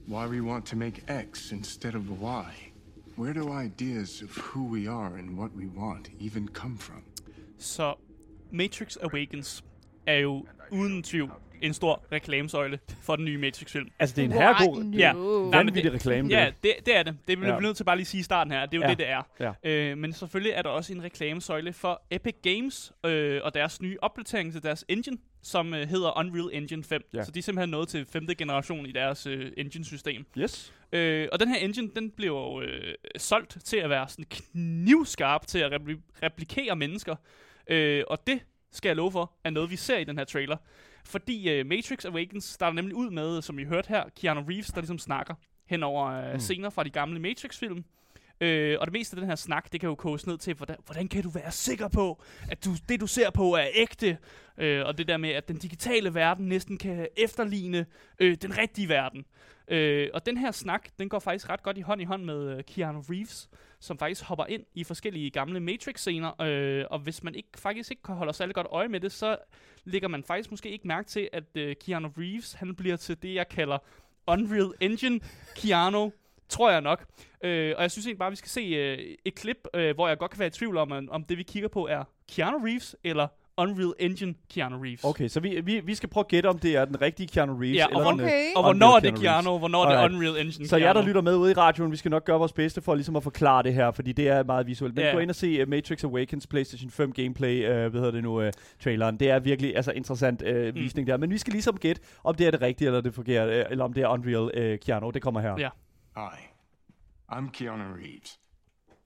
[0.06, 2.44] why we want to make X instead of Y.
[3.18, 7.02] Where do ideas of who we are and what we want even come from?
[7.58, 7.94] Så
[8.52, 9.64] Matrix Awakens
[10.06, 11.30] er jo uden tvivl
[11.62, 13.88] en stor reklamesøjle for den nye Matrix-film.
[13.98, 14.96] Altså, det er en herregod, no?
[14.98, 15.12] Ja.
[15.58, 16.28] vanvittig reklame.
[16.28, 16.72] Ja, det.
[16.86, 17.16] det, er det.
[17.28, 17.54] Det bliver Ja.
[17.54, 17.60] ja.
[17.60, 18.66] nødt til bare lige at sige i starten her.
[18.66, 18.90] Det er jo ja.
[18.90, 19.52] det, det er.
[19.64, 19.70] Ja.
[19.90, 23.96] Øh, men selvfølgelig er der også en reklamesøjle for Epic Games øh, og deres nye
[24.02, 25.16] opdatering til deres engine,
[25.46, 27.08] som øh, hedder Unreal Engine 5.
[27.14, 27.24] Ja.
[27.24, 30.26] Så de er simpelthen nået til femte generation i deres øh, engine-system.
[30.38, 30.72] Yes.
[30.92, 35.46] Øh, og den her engine, den bliver jo øh, solgt til at være sådan knivskarp
[35.46, 37.16] til at repli- replikere mennesker.
[37.70, 38.40] Øh, og det
[38.72, 40.56] skal jeg love for, er noget, vi ser i den her trailer.
[41.04, 44.80] Fordi øh, Matrix Awakens starter nemlig ud med, som I hørte her, Keanu Reeves, der
[44.80, 45.34] ligesom snakker
[45.66, 46.40] hen over øh, mm.
[46.40, 47.84] scener fra de gamle Matrix-film.
[48.40, 50.76] Øh, og det meste af den her snak, det kan jo koges ned til, hvordan,
[50.84, 54.18] hvordan kan du være sikker på, at du, det du ser på er ægte?
[54.58, 57.86] Øh, og det der med, at den digitale verden næsten kan efterligne
[58.18, 59.24] øh, den rigtige verden.
[59.68, 62.56] Øh, og den her snak, den går faktisk ret godt i hånd i hånd med
[62.56, 63.48] øh, Keanu Reeves,
[63.80, 66.42] som faktisk hopper ind i forskellige gamle Matrix-scener.
[66.42, 69.36] Øh, og hvis man ikke faktisk ikke holder særlig godt øje med det, så
[69.84, 73.34] lægger man faktisk måske ikke mærke til, at øh, Keanu Reeves, han bliver til det,
[73.34, 73.78] jeg kalder
[74.26, 75.20] Unreal Engine
[75.56, 76.12] Keanu,
[76.48, 77.04] tror jeg nok.
[77.44, 80.08] Øh, og jeg synes egentlig bare, at vi skal se øh, et klip, øh, hvor
[80.08, 82.96] jeg godt kan være i tvivl om, om det vi kigger på er Keanu Reeves
[83.04, 83.26] eller
[83.58, 85.04] Unreal Engine Keanu Reeves.
[85.04, 87.52] Okay, så vi, vi, vi skal prøve at gætte, om det er den rigtige Keanu
[87.60, 87.76] Reeves.
[87.76, 88.44] Ja, og, eller den, øh, Okay.
[88.56, 89.42] og Unreal hvornår er det Keanu.
[89.42, 90.14] Keanu, hvornår er det.
[90.14, 90.86] Unreal Engine Så Keanu.
[90.86, 93.16] jer, der lytter med ude i radioen, vi skal nok gøre vores bedste for ligesom
[93.16, 94.94] at forklare det her, fordi det er meget visuelt.
[94.94, 95.12] Men Ja.
[95.12, 98.42] gå ind og se uh, Matrix Awakens PlayStation 5 gameplay, uh, hvad hedder det nu,
[98.46, 98.50] uh,
[98.82, 99.16] traileren.
[99.20, 100.74] Det er virkelig altså interessant uh, Mm.
[100.74, 101.16] visning der.
[101.16, 103.84] Men vi skal ligesom gætte, om det er det rigtige eller det forkerte, uh, eller
[103.84, 105.10] om det er Unreal uh, Keanu.
[105.10, 105.54] Det kommer her.
[105.58, 105.68] Ja.
[106.16, 106.48] Hi,
[107.28, 108.38] I'm Keanu Reeves.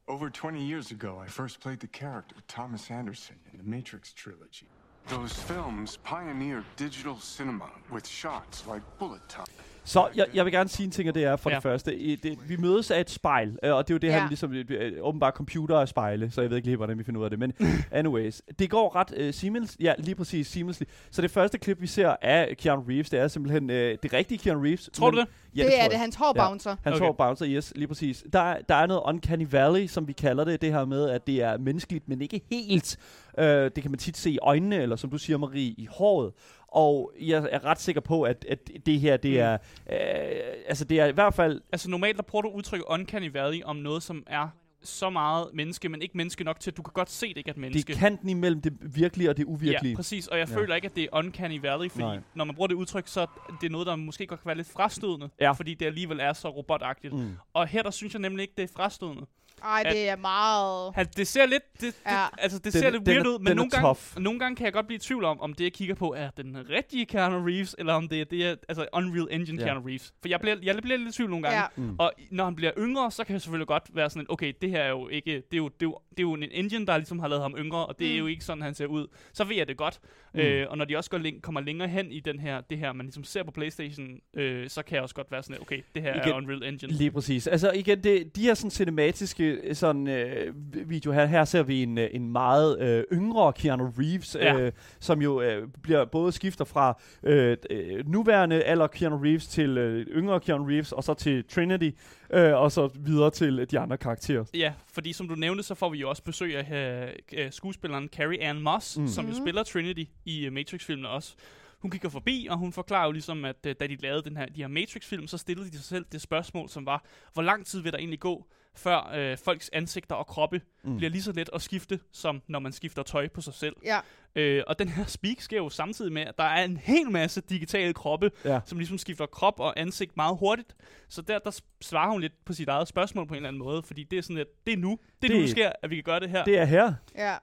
[0.06, 4.68] Over 20 years ago, I first played the character Thomas Anderson in the Matrix trilogy.
[5.08, 9.48] Those films pioneered digital cinema with shots like bullet time.
[9.84, 11.54] Så jeg, jeg vil gerne sige en ting, og det er for ja.
[11.54, 11.56] Ja.
[11.58, 14.08] det første, i- det, vi mødes af et spejl, øh, og det er jo det,
[14.08, 14.12] ja.
[14.12, 14.18] Ja.
[14.20, 17.20] han ligesom, øh, åbenbart computer og spejle, så jeg ved ikke lige, hvordan vi finder
[17.20, 17.52] ud af det, men
[17.92, 20.84] anyways, det går ret øh, seamless, ja, lige præcis seamlessly.
[21.10, 24.38] Så det første klip, vi ser af Keanu Reeves, det er simpelthen øh, det rigtige
[24.38, 24.90] Keanu Reeves.
[24.92, 25.32] Tror du men- det?
[25.56, 26.48] Ja, det tror er det, hans hår Ja.
[26.48, 26.76] bouncer.
[26.84, 27.04] Han Okay.
[27.06, 27.16] okay.
[27.18, 28.24] bouncer, yes, lige præcis.
[28.32, 31.42] Der, der er noget uncanny valley, som vi kalder det, det her med, at det
[31.42, 32.96] er menneskeligt, men ikke helt.
[33.38, 36.32] Øh, det kan man tit se i øjnene, eller som du siger, Marie, i håret.
[36.72, 39.36] Og jeg er ret sikker på, at, at det her, det Mm.
[39.38, 43.32] er, øh, altså det er i hvert fald, Altså normalt, der bruger du udtrykket uncanny
[43.32, 44.48] valley om noget, som er
[44.82, 47.48] så meget menneske, men ikke menneske nok til, at du kan godt se, det ikke
[47.48, 47.92] er et det menneske.
[47.92, 49.90] er kanten imellem det virkelige og det uvirkelige.
[49.90, 50.26] Ja, præcis.
[50.26, 50.56] Og jeg Ja.
[50.56, 52.18] føler ikke, at det er uncanny valley, fordi Nej.
[52.34, 53.26] Når man bruger det udtryk, så er
[53.60, 55.52] det noget, der måske godt kan være lidt frastødende, Ja.
[55.52, 57.12] fordi det alligevel er så robotagtigt.
[57.14, 57.18] Mm.
[57.20, 57.30] Mm.
[57.52, 59.26] Og her, der synes jeg nemlig ikke, det er frastødende.
[59.64, 60.92] Ej, det er meget...
[60.94, 62.26] Han, det ser lidt, det, det, Ja.
[62.38, 64.86] altså, det Den- ser lidt weird ud, men nogle gange, nogle gange kan jeg godt
[64.86, 67.92] blive i tvivl om, om det, jeg kigger på, er den rigtige Keanu Reeves, eller
[67.94, 69.64] om det er, det er altså Unreal Engine Ja.
[69.66, 70.12] Keanu Reeves.
[70.22, 71.58] For jeg bliver, jeg bliver lidt i tvivl nogle gange.
[71.60, 71.66] Ja.
[71.76, 71.96] Mm.
[71.98, 74.82] Og når han bliver yngre, så kan jeg selvfølgelig godt være sådan, okay, det her
[74.82, 76.96] er jo ikke, det er jo, det er jo, det er jo en engine, der
[76.96, 78.14] ligesom har lavet ham yngre, og det mm.
[78.14, 79.06] er jo ikke sådan, han ser ud.
[79.32, 80.00] Så ved jeg det godt.
[80.34, 80.40] Mm.
[80.40, 82.92] Øh, og når de også går læng- kommer længere hen i den her, det her,
[82.92, 84.06] man ligesom ser på Playstation,
[84.36, 86.92] øh, så kan jeg også godt være sådan, okay, det her Igen- er Unreal Engine.
[86.92, 87.46] Lige præcis.
[87.46, 90.54] Altså igen, det, de her sådan cinematiske øh, sådan, øh,
[90.90, 94.58] video her, her ser vi en, øh, en meget øh, yngre Keanu Reeves, Ja.
[94.60, 99.78] øh, som jo øh, bliver både skifter fra øh, øh, nuværende alder Keanu Reeves til
[99.78, 101.90] øh, yngre Keanu Reeves, og så til Trinity,
[102.32, 104.44] øh, og så videre til de andre karakterer.
[104.54, 108.42] Ja, fordi som du nævnte, så får vi jo også besøg af uh, skuespilleren Carrie
[108.42, 109.06] Ann Moss, Mm.
[109.06, 109.40] som jo Mhm.
[109.44, 111.34] spiller Trinity i uh, Matrix-filmene også.
[111.82, 114.60] Hun kigger forbi, og hun forklarer jo ligesom, at da de lavede den her, de
[114.60, 117.92] her Matrix-film, så stillede de sig selv det spørgsmål, som var, hvor lang tid vil
[117.92, 120.96] der egentlig gå, før uh, folks ansigter og kroppe Mm.
[120.96, 123.76] bliver lige så let at skifte, som når man skifter tøj på sig selv.
[123.84, 123.98] Ja.
[124.34, 127.40] Øh, og den her speak sker jo samtidig med, at der er en hel masse
[127.40, 128.60] digitale kroppe, Ja.
[128.64, 130.76] som ligesom skifter krop og ansigt meget hurtigt.
[131.08, 133.82] Så der, der svarer hun lidt på sit eget spørgsmål på en eller anden måde,
[133.82, 134.98] fordi det er sådan, at det er nu.
[135.22, 136.44] Det er det, nu, sker, at vi kan gøre det her.
[136.44, 136.94] Det er her.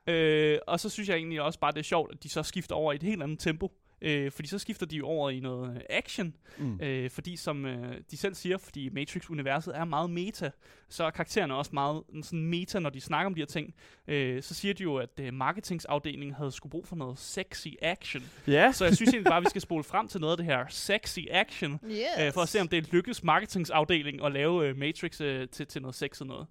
[0.07, 0.13] Ja.
[0.13, 2.75] Øh, og så synes jeg egentlig også bare, det er sjovt, at de så skifter
[2.75, 3.71] over i et helt andet tempo.
[4.01, 6.33] Øh, fordi så skifter de jo over i noget øh, action.
[6.57, 6.79] Mm.
[6.81, 10.51] Øh, fordi som øh, de selv siger, fordi Matrix-universet er meget meta,
[10.89, 13.73] så er karaktererne også meget sådan meta, når de snakker om de her ting.
[14.07, 18.23] Øh, så siger de jo, at øh, marketingsafdelingen havde skulle brug for noget sexy action.
[18.47, 18.71] Ja.
[18.71, 20.65] Så jeg synes egentlig bare, at vi skal spole frem til noget af det her
[20.69, 21.97] sexy action, Yes.
[22.21, 25.81] øh, for at se, om det lykkes marketingsafdelingen at lave øh, Matrix øh, til, til
[25.81, 26.47] noget sexet noget.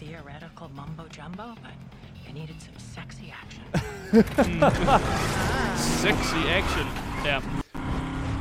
[0.00, 1.74] Theoretical mumbo jumbo, but
[2.26, 3.62] you needed some sexy action.
[6.04, 6.86] Sexy action.
[7.24, 7.40] Ja.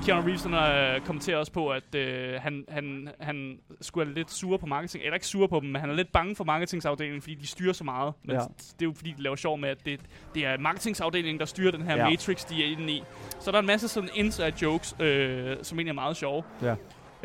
[0.06, 4.32] Keanu Reeves han, øh, kommenterer også på, at øh, han, han, han skulle være lidt
[4.32, 5.04] sur på marketing.
[5.04, 7.74] Eller ikke sur på dem, men han er lidt bange for marketingsafdelingen, fordi de styrer
[7.74, 8.14] så meget.
[8.24, 8.40] Men Ja.
[8.42, 10.00] det er jo fordi, de laver sjov med, at det,
[10.36, 12.10] det er marketingsafdelingen, der styrer den her Ja.
[12.10, 13.04] Matrix, de er inde i.
[13.40, 16.44] Så der er en masse sådan inside jokes, øh, som egentlig er meget sjove.
[16.62, 16.76] Ja.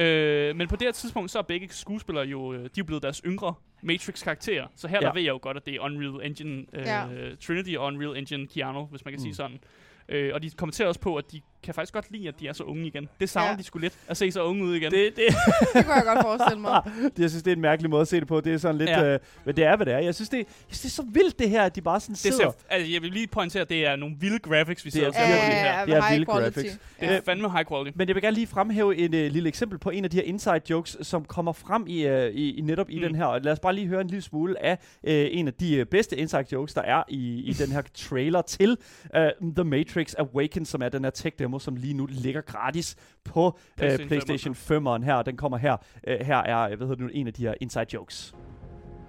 [0.04, 3.02] Øh, men på det her tidspunkt, så er begge skuespillere jo, øh, de er blevet
[3.02, 3.54] deres yngre
[3.84, 4.66] Matrix-karakterer.
[4.76, 5.06] Så her Ja.
[5.06, 7.04] der ved jeg jo godt, at det er Unreal Engine øh, Ja.
[7.46, 9.22] Trinity og Unreal Engine Keanu, hvis man kan Mm.
[9.22, 9.60] sige sådan.
[10.08, 12.52] Øh, og de kommenterer også på, at de kan faktisk godt lide, at de er
[12.52, 13.08] så unge igen.
[13.20, 13.56] Det savner Ja.
[13.56, 14.90] de skulle lidt, at se så unge ud igen.
[14.92, 15.24] Det, det,
[15.74, 16.82] Det kunne jeg godt forestille mig.
[16.84, 18.40] det, jeg synes, det er en mærkelig måde at se det på.
[18.40, 18.90] Det er sådan lidt...
[18.90, 19.14] Ja.
[19.14, 19.98] Øh, men det er, hvad det er.
[19.98, 22.12] Jeg synes, det, jeg synes, det er så vildt, det her, at de bare sådan
[22.12, 22.36] det sidder...
[22.38, 25.08] ser, altså, jeg vil lige pointere, at det er nogle vilde graphics, vi sidder er
[25.08, 25.78] og ser på virkelig- det her.
[25.78, 26.54] Ja, Det er vilde quality.
[26.56, 26.78] graphics.
[27.00, 27.96] Det er fandme high quality.
[27.96, 30.24] Men jeg vil gerne lige fremhæve en øh, lille eksempel på en af de her
[30.24, 33.02] inside jokes, som kommer frem i, øh, i, i netop i Mm.
[33.02, 33.24] den her.
[33.24, 35.86] Og lad os bare lige høre en lille smule af øh, en af de øh,
[35.86, 38.78] bedste inside jokes, der er i, i den her trailer til
[39.16, 43.46] øh, The Matrix Awakens, som er den her tech-demo, som lige nu ligger gratis på
[43.46, 45.22] øh, PlayStation PlayStation 5'eren her.
[45.22, 45.76] Den kommer her.
[46.06, 48.34] Øh, her er hvad hedder det nu, en af de her inside jokes.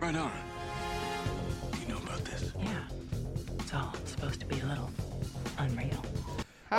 [0.01, 0.32] Right on.
[1.82, 2.53] You know about this.
[2.55, 3.59] Yeah.
[3.59, 4.89] It's all supposed to be a little
[5.59, 6.14] unreal.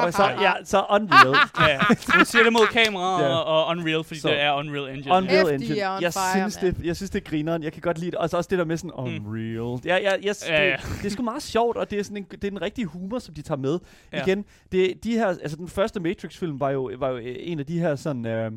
[0.05, 1.37] Og så, ja, så Unreal.
[1.71, 1.79] ja,
[2.17, 3.29] hun siger det mod kamera Ja.
[3.29, 5.15] og, og Unreal, fordi Så- det er Unreal Engine.
[5.15, 5.91] Unreal Engine.
[5.91, 7.63] on Jeg fire, synes, det, jeg synes, det er grineren.
[7.63, 8.19] Jeg kan godt lide det.
[8.19, 9.81] Og så også det der med sådan Unreal.
[9.85, 10.77] Ja, ja, yes, Ja, ja.
[10.77, 12.87] Det, det er sgu meget sjovt, og det er, sådan en, det er den rigtige
[12.87, 13.79] humor, som de tager med.
[14.13, 14.23] Ja.
[14.23, 17.79] Igen, det, de her, altså den første Matrix-film var jo, var jo en af de
[17.79, 18.27] her sådan...
[18.27, 18.51] Øh,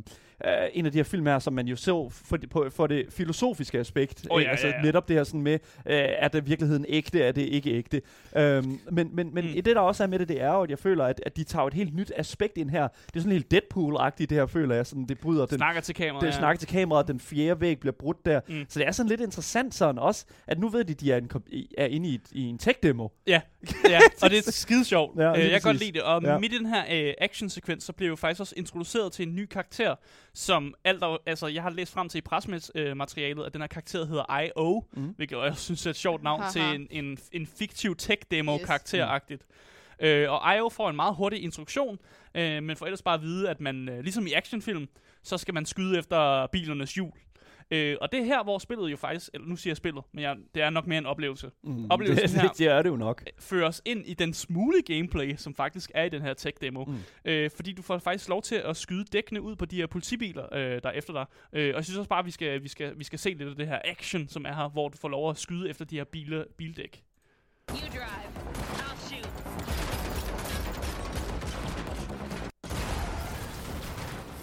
[0.45, 2.87] Uh, en af de her film her, som man jo så for det, på, for
[2.87, 4.23] det filosofiske aspekt.
[4.23, 4.35] Ikke?
[4.45, 4.81] ja, altså ja, ja.
[4.81, 8.01] netop det her sådan med, uh, er det virkeligheden ægte, er det ikke ægte.
[8.35, 9.53] Um, men men, men Mm.
[9.53, 11.43] det, der også er med det, det er jo, at jeg føler, at, at de
[11.43, 12.87] tager et helt nyt aspekt ind her.
[12.87, 14.85] Det er sådan helt Deadpool-agtigt, det her, føler jeg.
[14.87, 16.25] Sådan, det bryder den, Snakker til kameraet.
[16.25, 18.39] det snakker til kameraet, den fjerde væg bliver brudt der.
[18.47, 18.65] Mm.
[18.69, 21.29] Så det er sådan lidt interessant sådan også, at nu ved de, de er, en,
[21.77, 23.07] er inde i, et, i en tech-demo.
[23.27, 23.41] Ja,
[23.89, 25.19] ja, og det er skide sjovt.
[25.19, 26.01] Ja, øh, jeg kan godt lide det.
[26.03, 26.37] Og Ja.
[26.39, 29.45] midt i den her øh, actionsekvens, så bliver jo faktisk også introduceret til en ny
[29.45, 29.95] karakter,
[30.33, 34.05] som alt er, altså jeg har læst frem til i presmaterialet, at den her karakter
[34.05, 35.03] hedder I.O., mm.
[35.15, 36.51] hvilket jeg synes er et sjovt navn Haha.
[36.51, 38.65] til en, en, en fiktiv tech-demo Yes.
[38.65, 39.43] karakteragtigt.
[40.01, 40.69] Øh, og I.O.
[40.69, 41.99] får en meget hurtig introduktion,
[42.35, 44.87] øh, men får ellers bare at vide, at man, øh, ligesom i actionfilm,
[45.23, 47.11] så skal man skyde efter bilernes hjul.
[47.71, 50.23] Øh, og det er her, hvor spillet jo faktisk, eller nu siger jeg spillet, men
[50.23, 51.85] jeg, det er nok mere en oplevelse, Mm.
[51.91, 53.23] Oplevelsen det, her- det, er det jo nok.
[53.39, 56.85] føre os ind i den smule gameplay, som faktisk er i den her tech-demo.
[56.85, 56.97] Mm.
[57.25, 60.53] Øh, fordi du får faktisk lov til at skyde dækkene ud på de her politibiler,
[60.53, 61.25] øh, der er efter dig.
[61.53, 63.49] Øh, og jeg synes også bare, at vi skal, vi, skal, vi skal se lidt
[63.49, 65.95] af det her action, som er her, hvor du får lov at skyde efter de
[65.97, 67.03] her bile, bildæk.
[67.71, 68.68] You drive.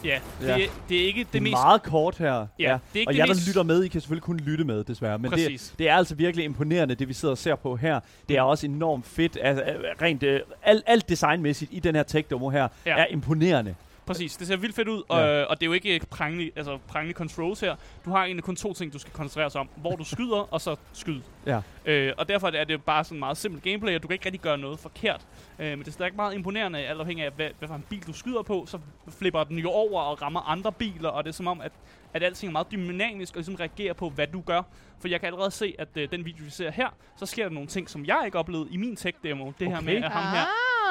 [0.05, 0.57] Ja, det, Ja.
[0.57, 0.67] ja.
[0.89, 1.53] det er ikke det, Det er mest...
[1.53, 2.47] meget kort her.
[2.59, 4.85] Ja, det er og jer, der mest- lytter med, I kan selvfølgelig kun lytte med,
[4.85, 5.19] desværre.
[5.19, 5.75] Men det, Præcis.
[5.79, 8.01] det er altså virkelig imponerende, det vi sidder og ser på her.
[8.29, 9.39] Det er også enormt fedt.
[9.43, 12.97] Altså, øh, rent øh, alt, alt designmæssigt i den her tech-demo her Ja.
[12.99, 13.75] er imponerende.
[14.07, 15.17] Præcis, det ser vildt fedt ud, Ja.
[15.19, 15.43] ja.
[15.43, 17.77] og, og det er jo ikke prangende, altså prangende controls her.
[18.05, 19.69] Du har egentlig kun to ting, du skal koncentrere sig om.
[19.77, 21.21] Hvor du skyder, og så skyd.
[21.47, 21.61] Ja.
[21.87, 24.41] Øh, og derfor er det bare sådan meget simpelt gameplay, og du kan ikke rigtig
[24.41, 25.27] gøre noget forkert.
[25.59, 28.07] Øh, men det er stadig meget imponerende, alt afhængig af, hvad, hvad for en bil
[28.07, 28.79] du skyder på, så
[29.19, 31.73] flipper den jo over og rammer andre biler, og det er som om, at,
[32.15, 34.63] at alting er meget dynamisk og ligesom reagerer på, hvad du gør.
[35.01, 37.51] For jeg kan allerede se, at øh, den video, vi ser her, så sker der
[37.55, 39.53] nogle ting, som jeg ikke oplevede i min tech-demo.
[39.59, 39.87] Det her Okay.
[39.87, 40.47] med, at ham her, Ah.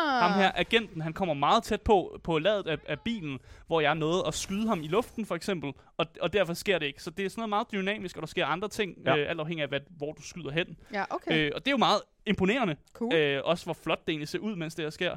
[0.10, 3.96] Ham her agenten, han kommer meget tæt på, på ladet af, af bilen, hvor jeg
[3.96, 7.04] nåede at skyde ham i luften, for eksempel, og, og derfor sker det ikke.
[7.04, 9.18] Så det er sådan noget meget dynamisk, og der sker andre ting, Ja.
[9.18, 10.78] øh, alt afhængig af, hvad, hvor du skyder hen.
[10.94, 11.46] Ja, okay.
[11.46, 13.14] Øh, og det er jo meget imponerende, Cool.
[13.14, 15.16] øh, også hvor flot det egentlig ser ud, mens det her sker.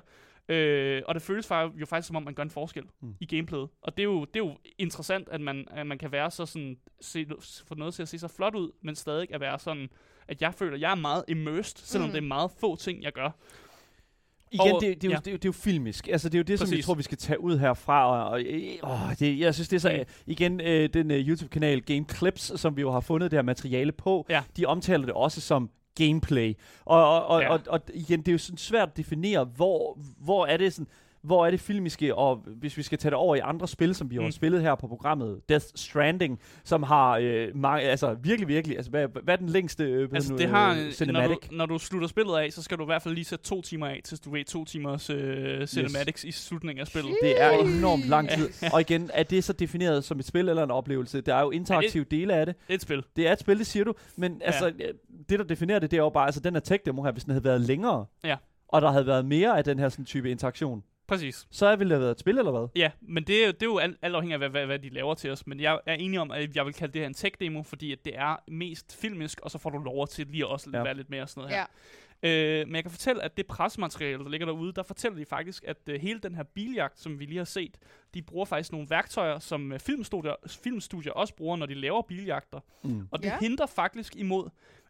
[0.51, 3.15] Øh, og det føles jo faktisk som om, man gør en forskel Mm.
[3.21, 3.69] i gameplayet.
[3.83, 6.47] Og det er, jo, det er jo interessant, at man, at man kan være så
[6.47, 7.27] sådan, se,
[7.69, 9.89] få noget til at se så flot ud, men stadig at være sådan,
[10.29, 12.13] at jeg føler, at jeg er meget immersed, selvom mm.
[12.13, 13.31] det er meget få ting, jeg gør.
[14.51, 15.17] Igen, Og- det, det, er jo, ja.
[15.19, 16.09] det, er jo, det er jo filmisk.
[16.09, 16.85] Altså, det er jo det, som jeg Præcis.
[16.85, 18.07] tror, vi skal tage ud herfra.
[18.07, 18.41] Og, og,
[18.91, 20.05] åh, det, jeg synes, det er så...
[20.09, 20.23] Mm.
[20.27, 23.93] Igen, øh, den uh, YouTube-kanal Game Clips, som vi jo har fundet det her materiale
[23.93, 24.43] på, Ja.
[24.57, 26.55] de omtaler det også som gameplay.
[26.85, 27.49] Og, og, og, Ja.
[27.53, 30.87] og, og igen, det er jo sådan svært at definere, hvor, hvor er det sådan...
[31.23, 34.11] Hvor er det filmiske, og hvis vi skal tage det over i andre spil, som
[34.11, 34.31] vi har Mm.
[34.31, 39.09] spillet her på programmet, Death Stranding, som har øh, mange, altså virkelig, virkelig, altså hvad,
[39.23, 41.39] hvad er den længste øh, Altså, nu, det har, øh, når, cinematic?
[41.51, 43.63] du, når du slutter spillet af, så skal du i hvert fald lige sætte to
[43.63, 47.17] timer af, til du ved to timers øh, cinematics i slutningen af spillet.
[47.23, 48.49] Det er enormt lang tid.
[48.73, 51.21] Og igen, er det så defineret som et spil eller en oplevelse?
[51.21, 52.55] Der er jo interaktive dele af det.
[52.67, 53.03] Det er et spil.
[53.17, 53.95] Det er et spil, det siger du.
[54.17, 54.47] Men Ja.
[54.47, 54.87] altså, ja,
[55.29, 57.31] det der definerer det, det er jo bare, altså den her tech-demo her, hvis den
[57.31, 58.37] havde været længere, Ja.
[58.69, 61.47] og der havde været mere af den her sådan type interaktion, Præcis.
[61.51, 62.69] Så er vi lavet et spil, eller hvad?
[62.77, 64.79] Ja, men det er, jo- det er jo alt, alt afhængig af, hvad, hvad, hvad
[64.79, 65.47] de laver til os.
[65.47, 68.05] Men jeg er enig om, at jeg vil kalde det her en tech-demo, fordi at
[68.05, 70.79] det er mest filmisk, og så får du lov til lige at også Ja.
[70.79, 70.85] ja.
[70.85, 71.61] være lidt mere sådan noget her.
[71.61, 71.67] Ja.
[72.23, 75.65] Øh, men jeg kan fortælle, at det presmateriale, der ligger derude, der fortæller de faktisk,
[75.67, 77.77] at øh, hele den her biljagt, som vi lige har set,
[78.15, 82.61] de bruger faktisk nogle værktøjer, som øh, filmstudier, filmstudier også bruger, når de laver biljagter.
[82.85, 83.09] Mm.
[83.11, 83.39] Og det Ja.
[83.41, 84.49] hindrer faktisk imod,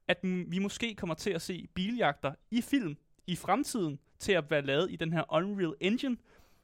[0.09, 2.97] at vi måske kommer til at se biljagter i film
[3.27, 6.17] i fremtiden til at være lavet i den her Unreal Engine,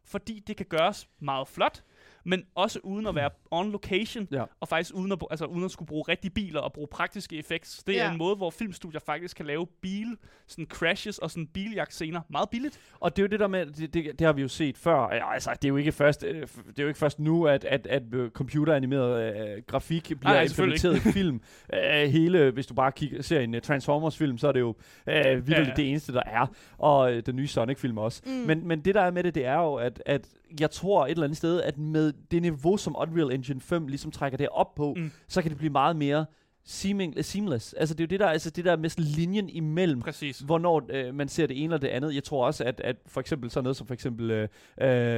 [0.05, 1.83] fordi det kan gøres meget flot,
[2.25, 4.45] men også uden at være on location, Ja.
[4.61, 7.83] og faktisk uden at, altså uden at skulle bruge rigtige biler og bruge praktiske effekter.
[7.87, 8.13] Det er Ja.
[8.13, 10.17] en måde, hvor filmstudier faktisk kan lave bil,
[10.47, 12.81] sådan crashes og sådan biljagtscener meget billigt.
[13.01, 15.15] Og det er jo det der med, det, det, det har vi jo set før.
[15.15, 17.65] Ja, altså, det er jo ikke først, øh, det er jo ikke først nu, at,
[17.65, 21.41] at, at øh, computeranimeret øh, grafik bliver nej, selvfølgelig implementeret i film.
[21.75, 24.75] Øh, hele, hvis du bare kigger, ser en uh, Transformers-film, så er det jo
[25.07, 25.73] øh, virkelig Ja, ja.
[25.77, 26.47] det eneste, der er.
[26.79, 28.23] Og øh, den nye Sonic-film også.
[28.27, 28.33] Mm.
[28.33, 30.29] Men, men det der er med det, det er jo, at, at
[30.61, 34.11] jeg tror et eller andet sted, at med det niveau, som Unreal Engine 5 ligesom
[34.11, 35.11] trækker det op på, mm.
[35.29, 36.27] Så kan det blive meget mere
[36.67, 37.73] seeming, seamless.
[37.73, 40.39] Altså det er jo det der, altså det der med sådan linjen imellem, Præcis.
[40.39, 42.15] hvornår øh, man ser det ene eller det andet.
[42.15, 44.49] Jeg tror også, at, at for eksempel sådan noget som for eksempel øh,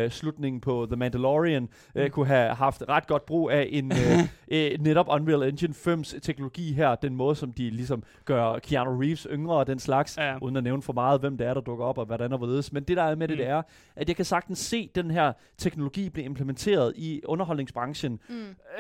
[0.05, 2.11] øh, slutningen på The Mandalorian øh, Mm.
[2.11, 4.19] kunne have haft ret godt brug af en øh,
[4.73, 9.27] øh, netop Unreal Engine 5's teknologi her, den måde som de ligesom gør Keanu Reeves
[9.31, 10.39] yngre og den slags, Ja.
[10.43, 12.73] uden at nævne for meget, hvem det er, der dukker op og hvordan og hvorledes.
[12.73, 13.39] Men det der er med det, Mm.
[13.39, 13.63] det er,
[13.97, 18.35] at jeg kan sagtens se den her teknologi blive implementeret i underholdningsbranchen, Mm.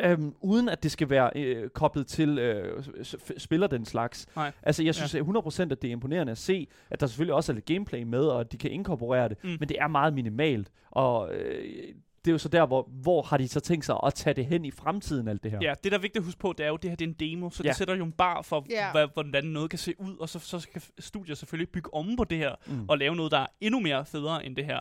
[0.04, 2.55] øhm, uden at det skal være øh, koblet til øh,
[3.04, 4.26] s- spiller den slags.
[4.36, 4.52] Nej.
[4.62, 5.20] Altså, jeg synes ja.
[5.20, 8.20] 100% at det er imponerende at se, at der selvfølgelig også er lidt gameplay med,
[8.24, 9.56] og at de kan inkorporere det, mm.
[9.60, 10.70] Men det er meget minimalt.
[10.90, 11.64] Og øh,
[12.24, 14.46] det er jo så der, hvor, hvor har de så tænkt sig at tage det
[14.46, 15.58] hen i fremtiden, alt det her?
[15.62, 17.08] Ja, det der er vigtigt at huske på, det er jo, det her det er
[17.08, 17.68] en demo, så Ja.
[17.68, 18.90] det sætter jo en bar for, Ja.
[18.92, 22.24] hvad, hvordan noget kan se ud, og så, så skal studier selvfølgelig bygge om på
[22.24, 22.84] det her, Mm.
[22.88, 24.78] og lave noget, der er endnu mere federe end det her.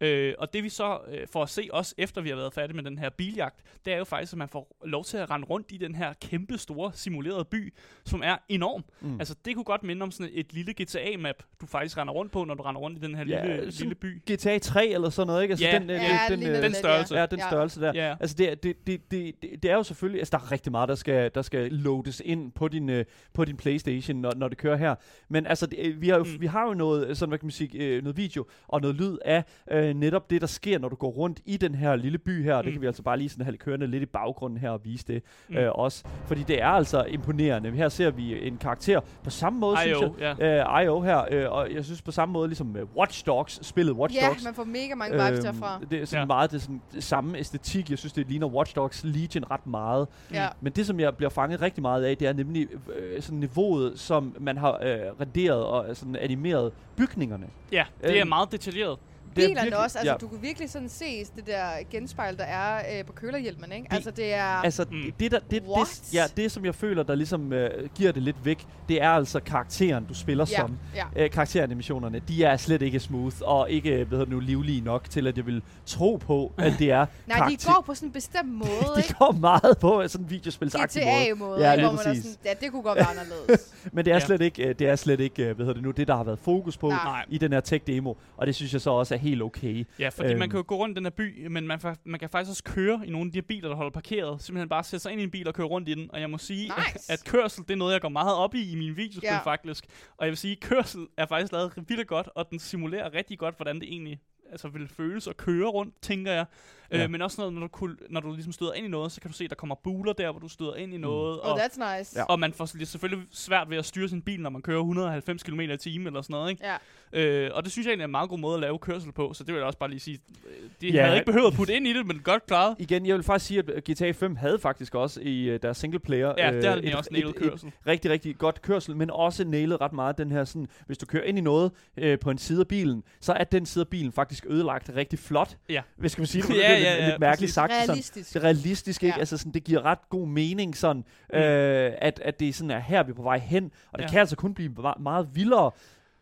[0.00, 2.76] Øh, og det vi så øh, får at se også efter vi har været færdige
[2.76, 5.46] med den her biljagt, det er jo faktisk, at man får lov til at rende
[5.46, 7.74] rundt i den her kæmpe store simulerede by,
[8.04, 8.84] som er enorm.
[9.00, 9.18] Mm.
[9.20, 12.44] Altså det kunne godt minde om sådan et lille GTA-map, du faktisk render rundt på,
[12.44, 14.22] når du render rundt i den her Ja, lille, lille by.
[14.32, 15.52] GTA 3 eller sådan noget, ikke?
[15.52, 15.78] Altså, Ja.
[15.78, 17.14] den, øh, Ja, den, den, øh, den størrelse.
[17.18, 17.48] Ja, den Ja.
[17.50, 17.92] størrelse der.
[17.94, 18.16] Ja.
[18.20, 19.32] Altså, det, er- det, det, det,
[19.62, 20.20] det, er jo selvfølgelig...
[20.20, 23.44] Altså, der er rigtig meget, der skal, der skal loades ind på din, øh, på
[23.44, 24.94] din Playstation, når, når det kører her.
[25.28, 26.40] Men altså, det, øh, vi, har jo, Mm.
[26.40, 29.16] vi har jo noget, sådan, hvad kan man sige, øh, noget video og noget lyd
[29.24, 32.44] af øh, netop det, der sker, når du går rundt i den her lille by
[32.44, 32.56] her.
[32.58, 32.64] Mm.
[32.64, 35.04] Det kan vi altså bare lige sådan have kørende lidt i baggrunden her og vise
[35.08, 35.56] det Mm.
[35.56, 36.04] øh, også.
[36.26, 37.70] Fordi det er altså imponerende.
[37.70, 40.36] Her ser vi en karakter på samme måde, synes IO, jeg.
[40.40, 40.78] ja.
[40.78, 43.94] Øh, IO her, øh, og jeg synes på samme måde, ligesom øh, Watch Dogs, spillet
[43.94, 44.44] Watch Ja, Dogs.
[44.44, 45.80] man får mega mange vibes derfra.
[45.90, 46.26] det er sådan Ja.
[46.26, 47.90] meget det, sådan, det samme æstetik.
[47.90, 50.08] Jeg synes, det ligner Watch Dogs Legion ret meget.
[50.32, 50.48] Ja.
[50.60, 53.92] Men det, som jeg bliver fanget rigtig meget af, det er nemlig øh, sådan niveauet,
[54.00, 57.46] som man har øh, renderet og øh, sådan animeret bygningerne.
[57.72, 58.98] Ja, det er Øhm, meget detaljeret.
[59.36, 60.16] Det er Bilerne virkelig- også, altså ja.
[60.18, 63.86] du kan virkelig sådan se det der genspejl, der er øh, på kølerhjelmen, ikke?
[63.90, 64.44] Det- altså det er...
[64.44, 65.12] Altså, Mm.
[65.20, 66.00] det, der, det, What?
[66.06, 69.10] det, ja, det, som jeg føler, der ligesom øh, giver det lidt væk, det er
[69.10, 70.76] altså karakteren, du spiller ja, som.
[70.94, 71.04] ja.
[71.16, 75.10] Øh, karakteranimationerne, de er slet ikke smooth, og ikke, hvad hedder det nu, livlige nok
[75.10, 78.08] til, at jeg vil tro på, at det er Nej, de karakter- går på sådan
[78.08, 79.14] en bestemt måde, de ikke?
[79.18, 81.14] går meget på sådan en videospilsagtig måde.
[81.24, 82.24] GTA-måde, Ja, hvor man er præcis.
[82.24, 83.74] sådan, ja, det kunne godt være anderledes.
[83.92, 84.20] Men det er Ja.
[84.20, 86.24] slet ikke, øh, det er slet ikke, øh, hvad hedder det nu, det der har
[86.24, 86.88] været fokus på.
[86.88, 87.24] Nej.
[87.28, 89.84] i den her tech-demo, og det synes jeg så også er helt okay.
[89.98, 90.38] Ja, fordi øhm.
[90.38, 92.64] man kan jo gå rundt i den her by, men man, man kan faktisk også
[92.64, 94.42] køre i nogle af de her biler, der holder parkeret.
[94.42, 96.10] Simpelthen bare sætte sig ind i en bil og køre rundt i den.
[96.12, 96.62] Og jeg må sige,
[96.94, 97.12] Nice.
[97.12, 99.38] at kørsel, det er noget, jeg går meget op i i min videospil Ja.
[99.38, 99.84] faktisk.
[100.16, 103.38] Og jeg vil sige, at kørsel er faktisk lavet vildt godt, og den simulerer rigtig
[103.38, 104.20] godt, hvordan det egentlig
[104.50, 106.46] altså, vil føles at køre rundt, tænker jeg.
[106.92, 107.04] Ja.
[107.04, 109.20] Øh, men også noget, når du, kul- når du ligesom støder ind i noget, så
[109.20, 111.40] kan du se, at der kommer buler der, hvor du støder ind i noget.
[111.42, 112.18] Oh, og, that's nice.
[112.18, 112.24] Ja.
[112.24, 115.60] og man får selvfølgelig svært ved at styre sin bil, når man kører 190 km
[115.60, 116.64] i timen eller sådan noget, ikke?
[116.66, 116.76] Ja.
[117.12, 119.32] Øh, og det synes jeg egentlig er en meget god måde at lave kørsel på,
[119.34, 120.18] så det vil jeg også bare lige sige.
[120.46, 121.02] øh, De Ja.
[121.04, 122.76] havde ikke behøvet at putte ind i det, men godt klaret.
[122.78, 126.34] Igen, jeg vil faktisk sige, at GTA 5 havde faktisk også i uh, deres singleplayer
[126.38, 127.72] Ja, øh, der et- også et- nailet et- kørsel.
[127.86, 131.24] rigtig, rigtig godt kørsel, men også nailet ret meget den her sådan, hvis du kører
[131.24, 134.12] ind i noget øh, på en side af bilen, så er den side af bilen
[134.12, 135.56] faktisk ødelagt rigtig flot.
[135.68, 135.82] Ja.
[135.96, 137.72] Hvis skal man sige det, på Ja, lidt, ja, ja, lidt mærkeligt sagt.
[137.72, 138.34] Sådan, Realistisk.
[138.34, 139.14] det er realistisk, ikke?
[139.14, 139.20] Ja.
[139.20, 143.02] Altså sådan, det giver ret god mening sådan, øh, at, at det sådan er her,
[143.02, 144.10] vi er på vej hen, og det Ja.
[144.10, 145.70] kan altså kun blive meget, meget vildere.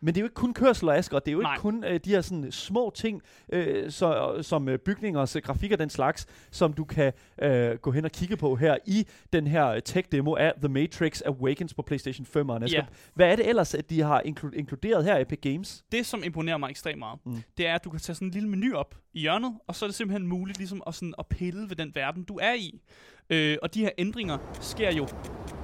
[0.05, 1.53] Men det er jo ikke kun kørsel og Asger, det er jo Nej.
[1.53, 3.21] ikke kun øh, de her sådan små ting,
[3.53, 7.91] øh, så, som øh, bygningers øh, grafik og den slags, som du kan øh, gå
[7.91, 12.25] hen og kigge på her i den her tech-demo af The Matrix Awakens på PlayStation
[12.25, 12.49] 5.
[12.49, 12.79] Asger.
[12.79, 12.85] Ja.
[13.13, 15.83] Hvad er det ellers, at de har inklu- inkluderet her i Epic Games?
[15.91, 17.43] Det, som imponerer mig ekstremt meget, mm.
[17.57, 19.85] det er, at du kan tage sådan en lille menu op i hjørnet, og så
[19.85, 22.81] er det simpelthen muligt ligesom at, sådan, at pille ved den verden, du er i.
[23.29, 25.07] Øh, og de her ændringer sker jo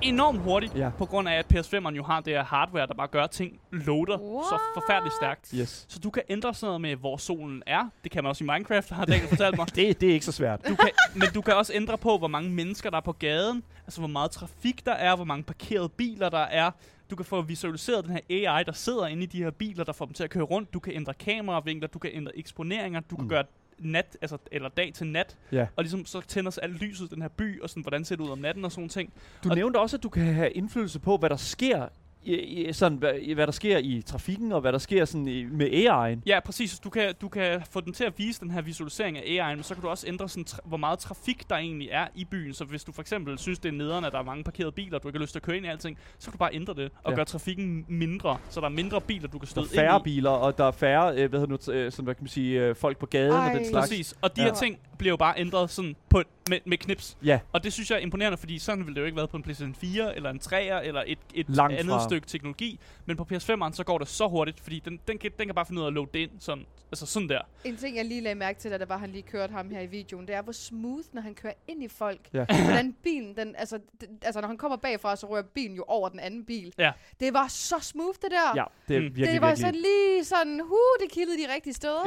[0.01, 0.89] enormt hurtigt, Ja.
[0.97, 4.17] på grund af, at PS5'eren jo har det her hardware, der bare gør, ting loader
[4.49, 5.51] så forfærdeligt stærkt.
[5.55, 5.85] Yes.
[5.89, 7.89] Så du kan ændre sådan noget med, hvor solen er.
[8.03, 9.75] Det kan man også i Minecraft, har Daniel fortalt mig.
[9.75, 10.67] Det, det er ikke så svært.
[10.67, 13.63] Du kan, men du kan også ændre på, hvor mange mennesker der er på gaden.
[13.85, 16.71] Altså, hvor meget trafik der er, hvor mange parkerede biler der er.
[17.09, 19.93] Du kan få visualiseret den her AI, der sidder inde i de her biler, der
[19.93, 20.73] får dem til at køre rundt.
[20.73, 23.29] Du kan ændre kameravinkler, du kan ændre eksponeringer, du kan Mm.
[23.29, 23.43] gøre
[23.81, 25.37] nat, altså, eller dag til nat.
[25.51, 25.67] Ja.
[25.75, 28.15] Og ligesom så tænder sig alt lyset i den her by, og sådan, hvordan ser
[28.15, 29.13] det ud om natten og sådan ting.
[29.43, 31.87] Du Og- nævnte også, at du kan have indflydelse på, hvad der sker
[32.23, 35.27] i, i, sådan, hvad, i- hvad der sker i trafikken, og hvad der sker sådan
[35.27, 36.21] i, med AI'en.
[36.25, 36.79] Ja, præcis.
[36.79, 39.63] Du kan, du kan få den til at vise den her visualisering af AI'en, men
[39.63, 42.53] så kan du også ændre, sådan, tra- hvor meget trafik der egentlig er i byen.
[42.53, 44.95] Så hvis du for eksempel synes, det er nederen, at der er mange parkerede biler,
[44.97, 46.53] og du ikke har lyst til at køre ind i alting, så kan du bare
[46.55, 47.15] ændre det og Ja.
[47.15, 50.07] gøre trafikken mindre, så der er mindre biler, du kan Der støde er færre ind
[50.07, 50.15] i.
[50.15, 52.61] biler, og der er færre, øh, hvad hedder nu, øh, sådan, hvad kan man sige,
[52.61, 53.53] øh, folk på gaden og Ej.
[53.53, 53.89] den slags.
[53.89, 54.13] Præcis.
[54.21, 54.47] Og de Ja.
[54.47, 57.17] her ting bliver jo bare ændret sådan på, med, med knips.
[57.25, 59.37] Ja, Og det synes jeg er imponerende, fordi sådan ville det jo ikke været på
[59.37, 60.55] en PlayStation 4, eller en 3'er,
[60.87, 62.07] eller et, et Langt andet fra.
[62.11, 62.79] Stykke teknologi.
[63.05, 65.65] Men på PS5'eren, så går det så hurtigt, fordi den, den, kan, den kan bare
[65.65, 67.41] finde ud af at load det ind, sådan, altså sådan der.
[67.63, 69.81] En ting, jeg lige lagde mærke til, da det var, han lige kørte ham her
[69.81, 72.19] i videoen, det er, hvor smooth, når han kører ind i folk.
[72.33, 72.45] Ja.
[72.65, 76.09] Hvordan bilen, den, altså, den, altså, når han kommer bagfra, så rører bilen jo over
[76.09, 76.73] den anden bil.
[76.77, 76.91] Ja.
[77.19, 78.55] Det var så smooth, det der.
[78.55, 79.05] ja, det er Mm.
[79.05, 79.65] virkelig, det var virkelig.
[79.65, 82.01] sådan lige sådan, hu, det kildede de rigtige steder.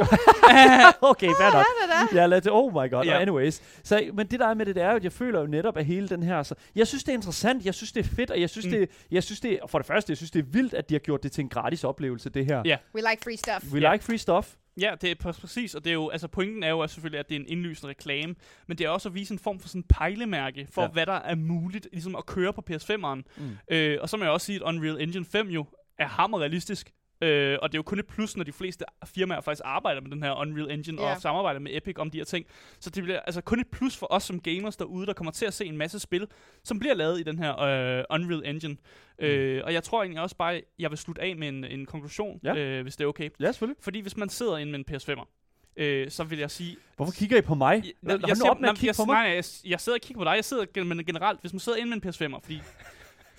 [1.10, 1.64] okay, fair nok.
[1.64, 2.20] Ja, det der.
[2.20, 3.06] Ja, lad det, oh my god.
[3.06, 3.22] Yeah.
[3.22, 3.62] Anyways.
[3.84, 5.76] Så, men det der er med det, det er jo, at jeg føler jo netop,
[5.76, 6.42] at hele den her...
[6.42, 8.72] Så, jeg synes, det er interessant, jeg synes, det er fedt, og jeg synes, Mm.
[8.72, 8.78] mm.
[8.78, 10.98] det, jeg synes, det for det første, jeg synes, det er vildt, at de har
[10.98, 12.62] gjort det til en gratis oplevelse, det her.
[12.64, 12.76] Ja.
[12.94, 13.72] We like free stuff.
[13.72, 13.92] We Ja.
[13.92, 14.54] like free stuff.
[14.80, 17.18] Ja, det er præ- præcis, og det er jo, altså pointen er jo at selvfølgelig,
[17.20, 18.34] at det er en indlysende reklame,
[18.66, 20.88] men det er også at vise en form for sådan pejlemærke for, ja.
[20.88, 23.22] hvad der er muligt ligesom at køre på PS5'eren.
[23.36, 23.56] Mm.
[23.70, 25.66] Øh, og så må jeg også sige, at Unreal Engine 5 jo
[25.98, 26.92] er hammerrealistisk.
[27.24, 30.10] Øh, og det er jo kun et plus, når de fleste firmaer faktisk arbejder med
[30.10, 31.14] den her Unreal Engine Ja.
[31.14, 32.46] og samarbejder med Epic om de her ting.
[32.80, 35.46] Så det bliver altså kun et plus for os som gamers derude, der kommer til
[35.46, 36.26] at se en masse spil,
[36.64, 38.76] som bliver lavet i den her øh, Unreal Engine.
[39.18, 39.24] Mm.
[39.24, 42.40] Øh, og jeg tror egentlig også bare, jeg vil slutte af med en, en konklusion,
[42.44, 42.54] Ja.
[42.56, 43.30] øh, hvis det er okay.
[43.40, 43.82] Ja, selvfølgelig.
[43.84, 45.28] Fordi hvis man sidder inde med en PS5'er,
[45.76, 46.76] øh, så vil jeg sige...
[46.96, 47.84] Hvorfor kigger I på mig?
[48.02, 49.14] Jeg, nu siger- op med at kigge jeg, på mig.
[49.14, 50.30] Nej, jeg, jeg sidder og kigger på dig.
[50.36, 52.60] Jeg sidder men generelt, hvis man sidder inde med en PS5'er, fordi...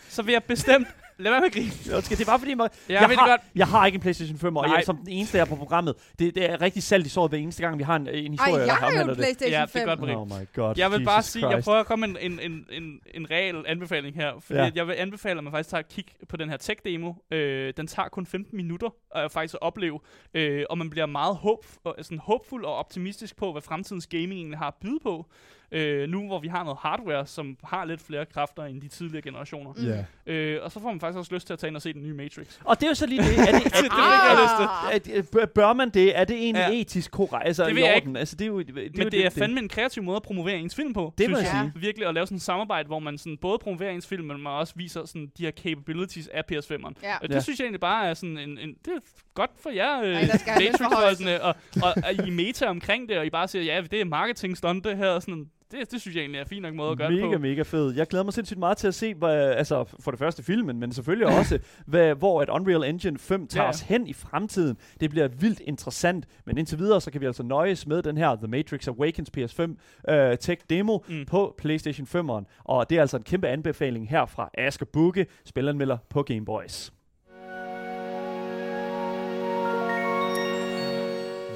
[0.10, 0.88] så vil jeg bestemt...
[1.18, 2.02] Lad være med at grine.
[2.02, 3.42] Det er bare fordi, man, Ja, jeg, jeg har, godt.
[3.56, 4.76] jeg har ikke en PlayStation 5, og Nej.
[4.76, 5.96] jeg, som den eneste, jeg er på programmet.
[6.20, 8.22] Det, det er rigtig salt i såret hver eneste gang, vi har en, en Ej,
[8.32, 9.18] historie, jeg der har jo en det.
[9.18, 10.00] Playstation Ja, det er 5.
[10.00, 10.16] godt.
[10.16, 11.66] Oh my god, Jeg vil Jesus bare sige, jeg Christ.
[11.66, 14.32] prøver at komme med en, en, en, en, en reel anbefaling her.
[14.40, 14.72] Fordi Ja.
[14.76, 17.14] jeg vil anbefale, at man faktisk tager et kig på den her tech-demo.
[17.32, 20.00] Øh, den tager kun 15 minutter at faktisk at opleve.
[20.34, 24.34] Øh, og man bliver meget håb, og, sådan håbfuld og optimistisk på, hvad fremtidens gaming
[24.34, 25.26] egentlig har at byde på.
[25.72, 29.22] Øh, nu hvor vi har noget hardware, som har lidt flere kræfter end de tidligere
[29.22, 29.74] generationer.
[29.78, 29.84] Mm.
[29.86, 30.34] Ja.
[30.34, 32.04] Øh, og så får man faktisk også lyst til at tage ind og se den
[32.04, 32.48] nye Matrix.
[32.64, 33.40] Og det er jo så lige det.
[33.40, 35.24] Er det, er, Det er det, til.
[35.38, 36.18] er, er, bør man det?
[36.20, 36.80] Er det egentlig Ja.
[36.80, 37.48] etisk korrekt?
[37.48, 38.16] Altså, Det i ved jeg orden?
[38.16, 40.16] Altså, det er jo, det, det er Men jo det er fandme en kreativ måde
[40.16, 41.14] at promovere ens film på.
[41.18, 41.82] Det må synes jeg sige.
[41.82, 44.54] Virkelig at lave sådan et samarbejde, hvor man sådan både promoverer ens film, men man
[44.54, 46.94] også viser sådan de her capabilities af PS5'eren.
[47.04, 47.16] Ja.
[47.22, 47.40] Og det Ja.
[47.40, 49.00] synes jeg egentlig bare er sådan en, en det er
[49.34, 53.30] godt for jer, øh, lidt Matrix-folkene, og, og, og, I meta omkring det, og I
[53.30, 56.22] bare siger, ja, det er marketing stunt det her, og sådan, det, det synes jeg
[56.22, 57.40] egentlig er en fin nok måde at gøre mega, det på.
[57.42, 57.94] mega fed.
[57.96, 60.92] Jeg glæder mig sindssygt meget til at se, hvad, altså for det første filmen, men
[60.92, 63.70] selvfølgelig også, hvad, hvor et Unreal Engine 5 tager Ja.
[63.70, 64.78] os hen i fremtiden.
[65.00, 68.36] Det bliver vildt interessant, men indtil videre, så kan vi altså nøjes med den her
[68.36, 71.26] The Matrix Awakens PS5 uh, tech demo mm.
[71.26, 72.44] På PlayStation 5'eren.
[72.64, 76.92] Og det er altså en kæmpe anbefaling her fra Asger Bukke, spilanmelder på Game Boys.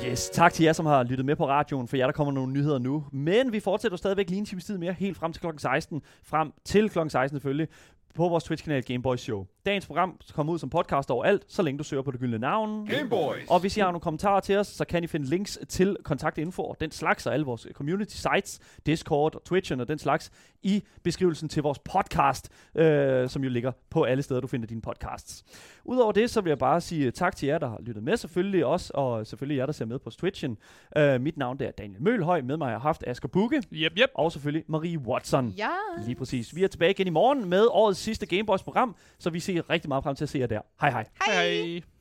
[0.06, 2.54] Yes, tak til jer, som har lyttet med på radioen, for jer, der kommer nogle
[2.54, 3.06] nyheder nu.
[3.12, 6.02] Men vi fortsætter stadigvæk lige en times tid mere, helt frem til klokken 16.
[6.24, 7.68] Frem til klokken 16 selvfølgelig,
[8.16, 9.46] på vores Twitch-kanal Gameboys Show.
[9.66, 12.86] Dagens program kommer ud som podcast overalt, så længe du søger på det gyldne navn.
[12.88, 13.48] Gameboys.
[13.50, 16.64] Og hvis I har nogle kommentarer til os, så kan I finde links til kontaktinfo
[16.64, 20.32] og den slags og alle vores community sites, Discord og Twitch og den slags
[20.64, 24.82] i beskrivelsen til vores podcast, øh, som jo ligger på alle steder, du finder dine
[24.82, 25.44] podcasts.
[25.86, 28.66] Udover det, så vil jeg bare sige tak til jer, der har lyttet med, selvfølgelig
[28.66, 30.58] også, og selvfølgelig jer, der ser med på Twitchen.
[30.98, 33.92] Øh, mit navn det er Daniel Mølhøj, med mig har jeg haft Asger Bukke, Yep,
[33.98, 34.10] yep.
[34.16, 35.48] og selvfølgelig Marie Watson.
[35.58, 35.70] Ja.
[36.06, 36.56] Lige præcis.
[36.56, 39.88] Vi er tilbage igen i morgen med årets sidste Gameboys program, så vi ser rigtig
[39.90, 40.62] meget frem til at se jer der.
[40.82, 41.06] Hej hej.
[41.26, 41.34] Hej.
[41.34, 41.82] hej.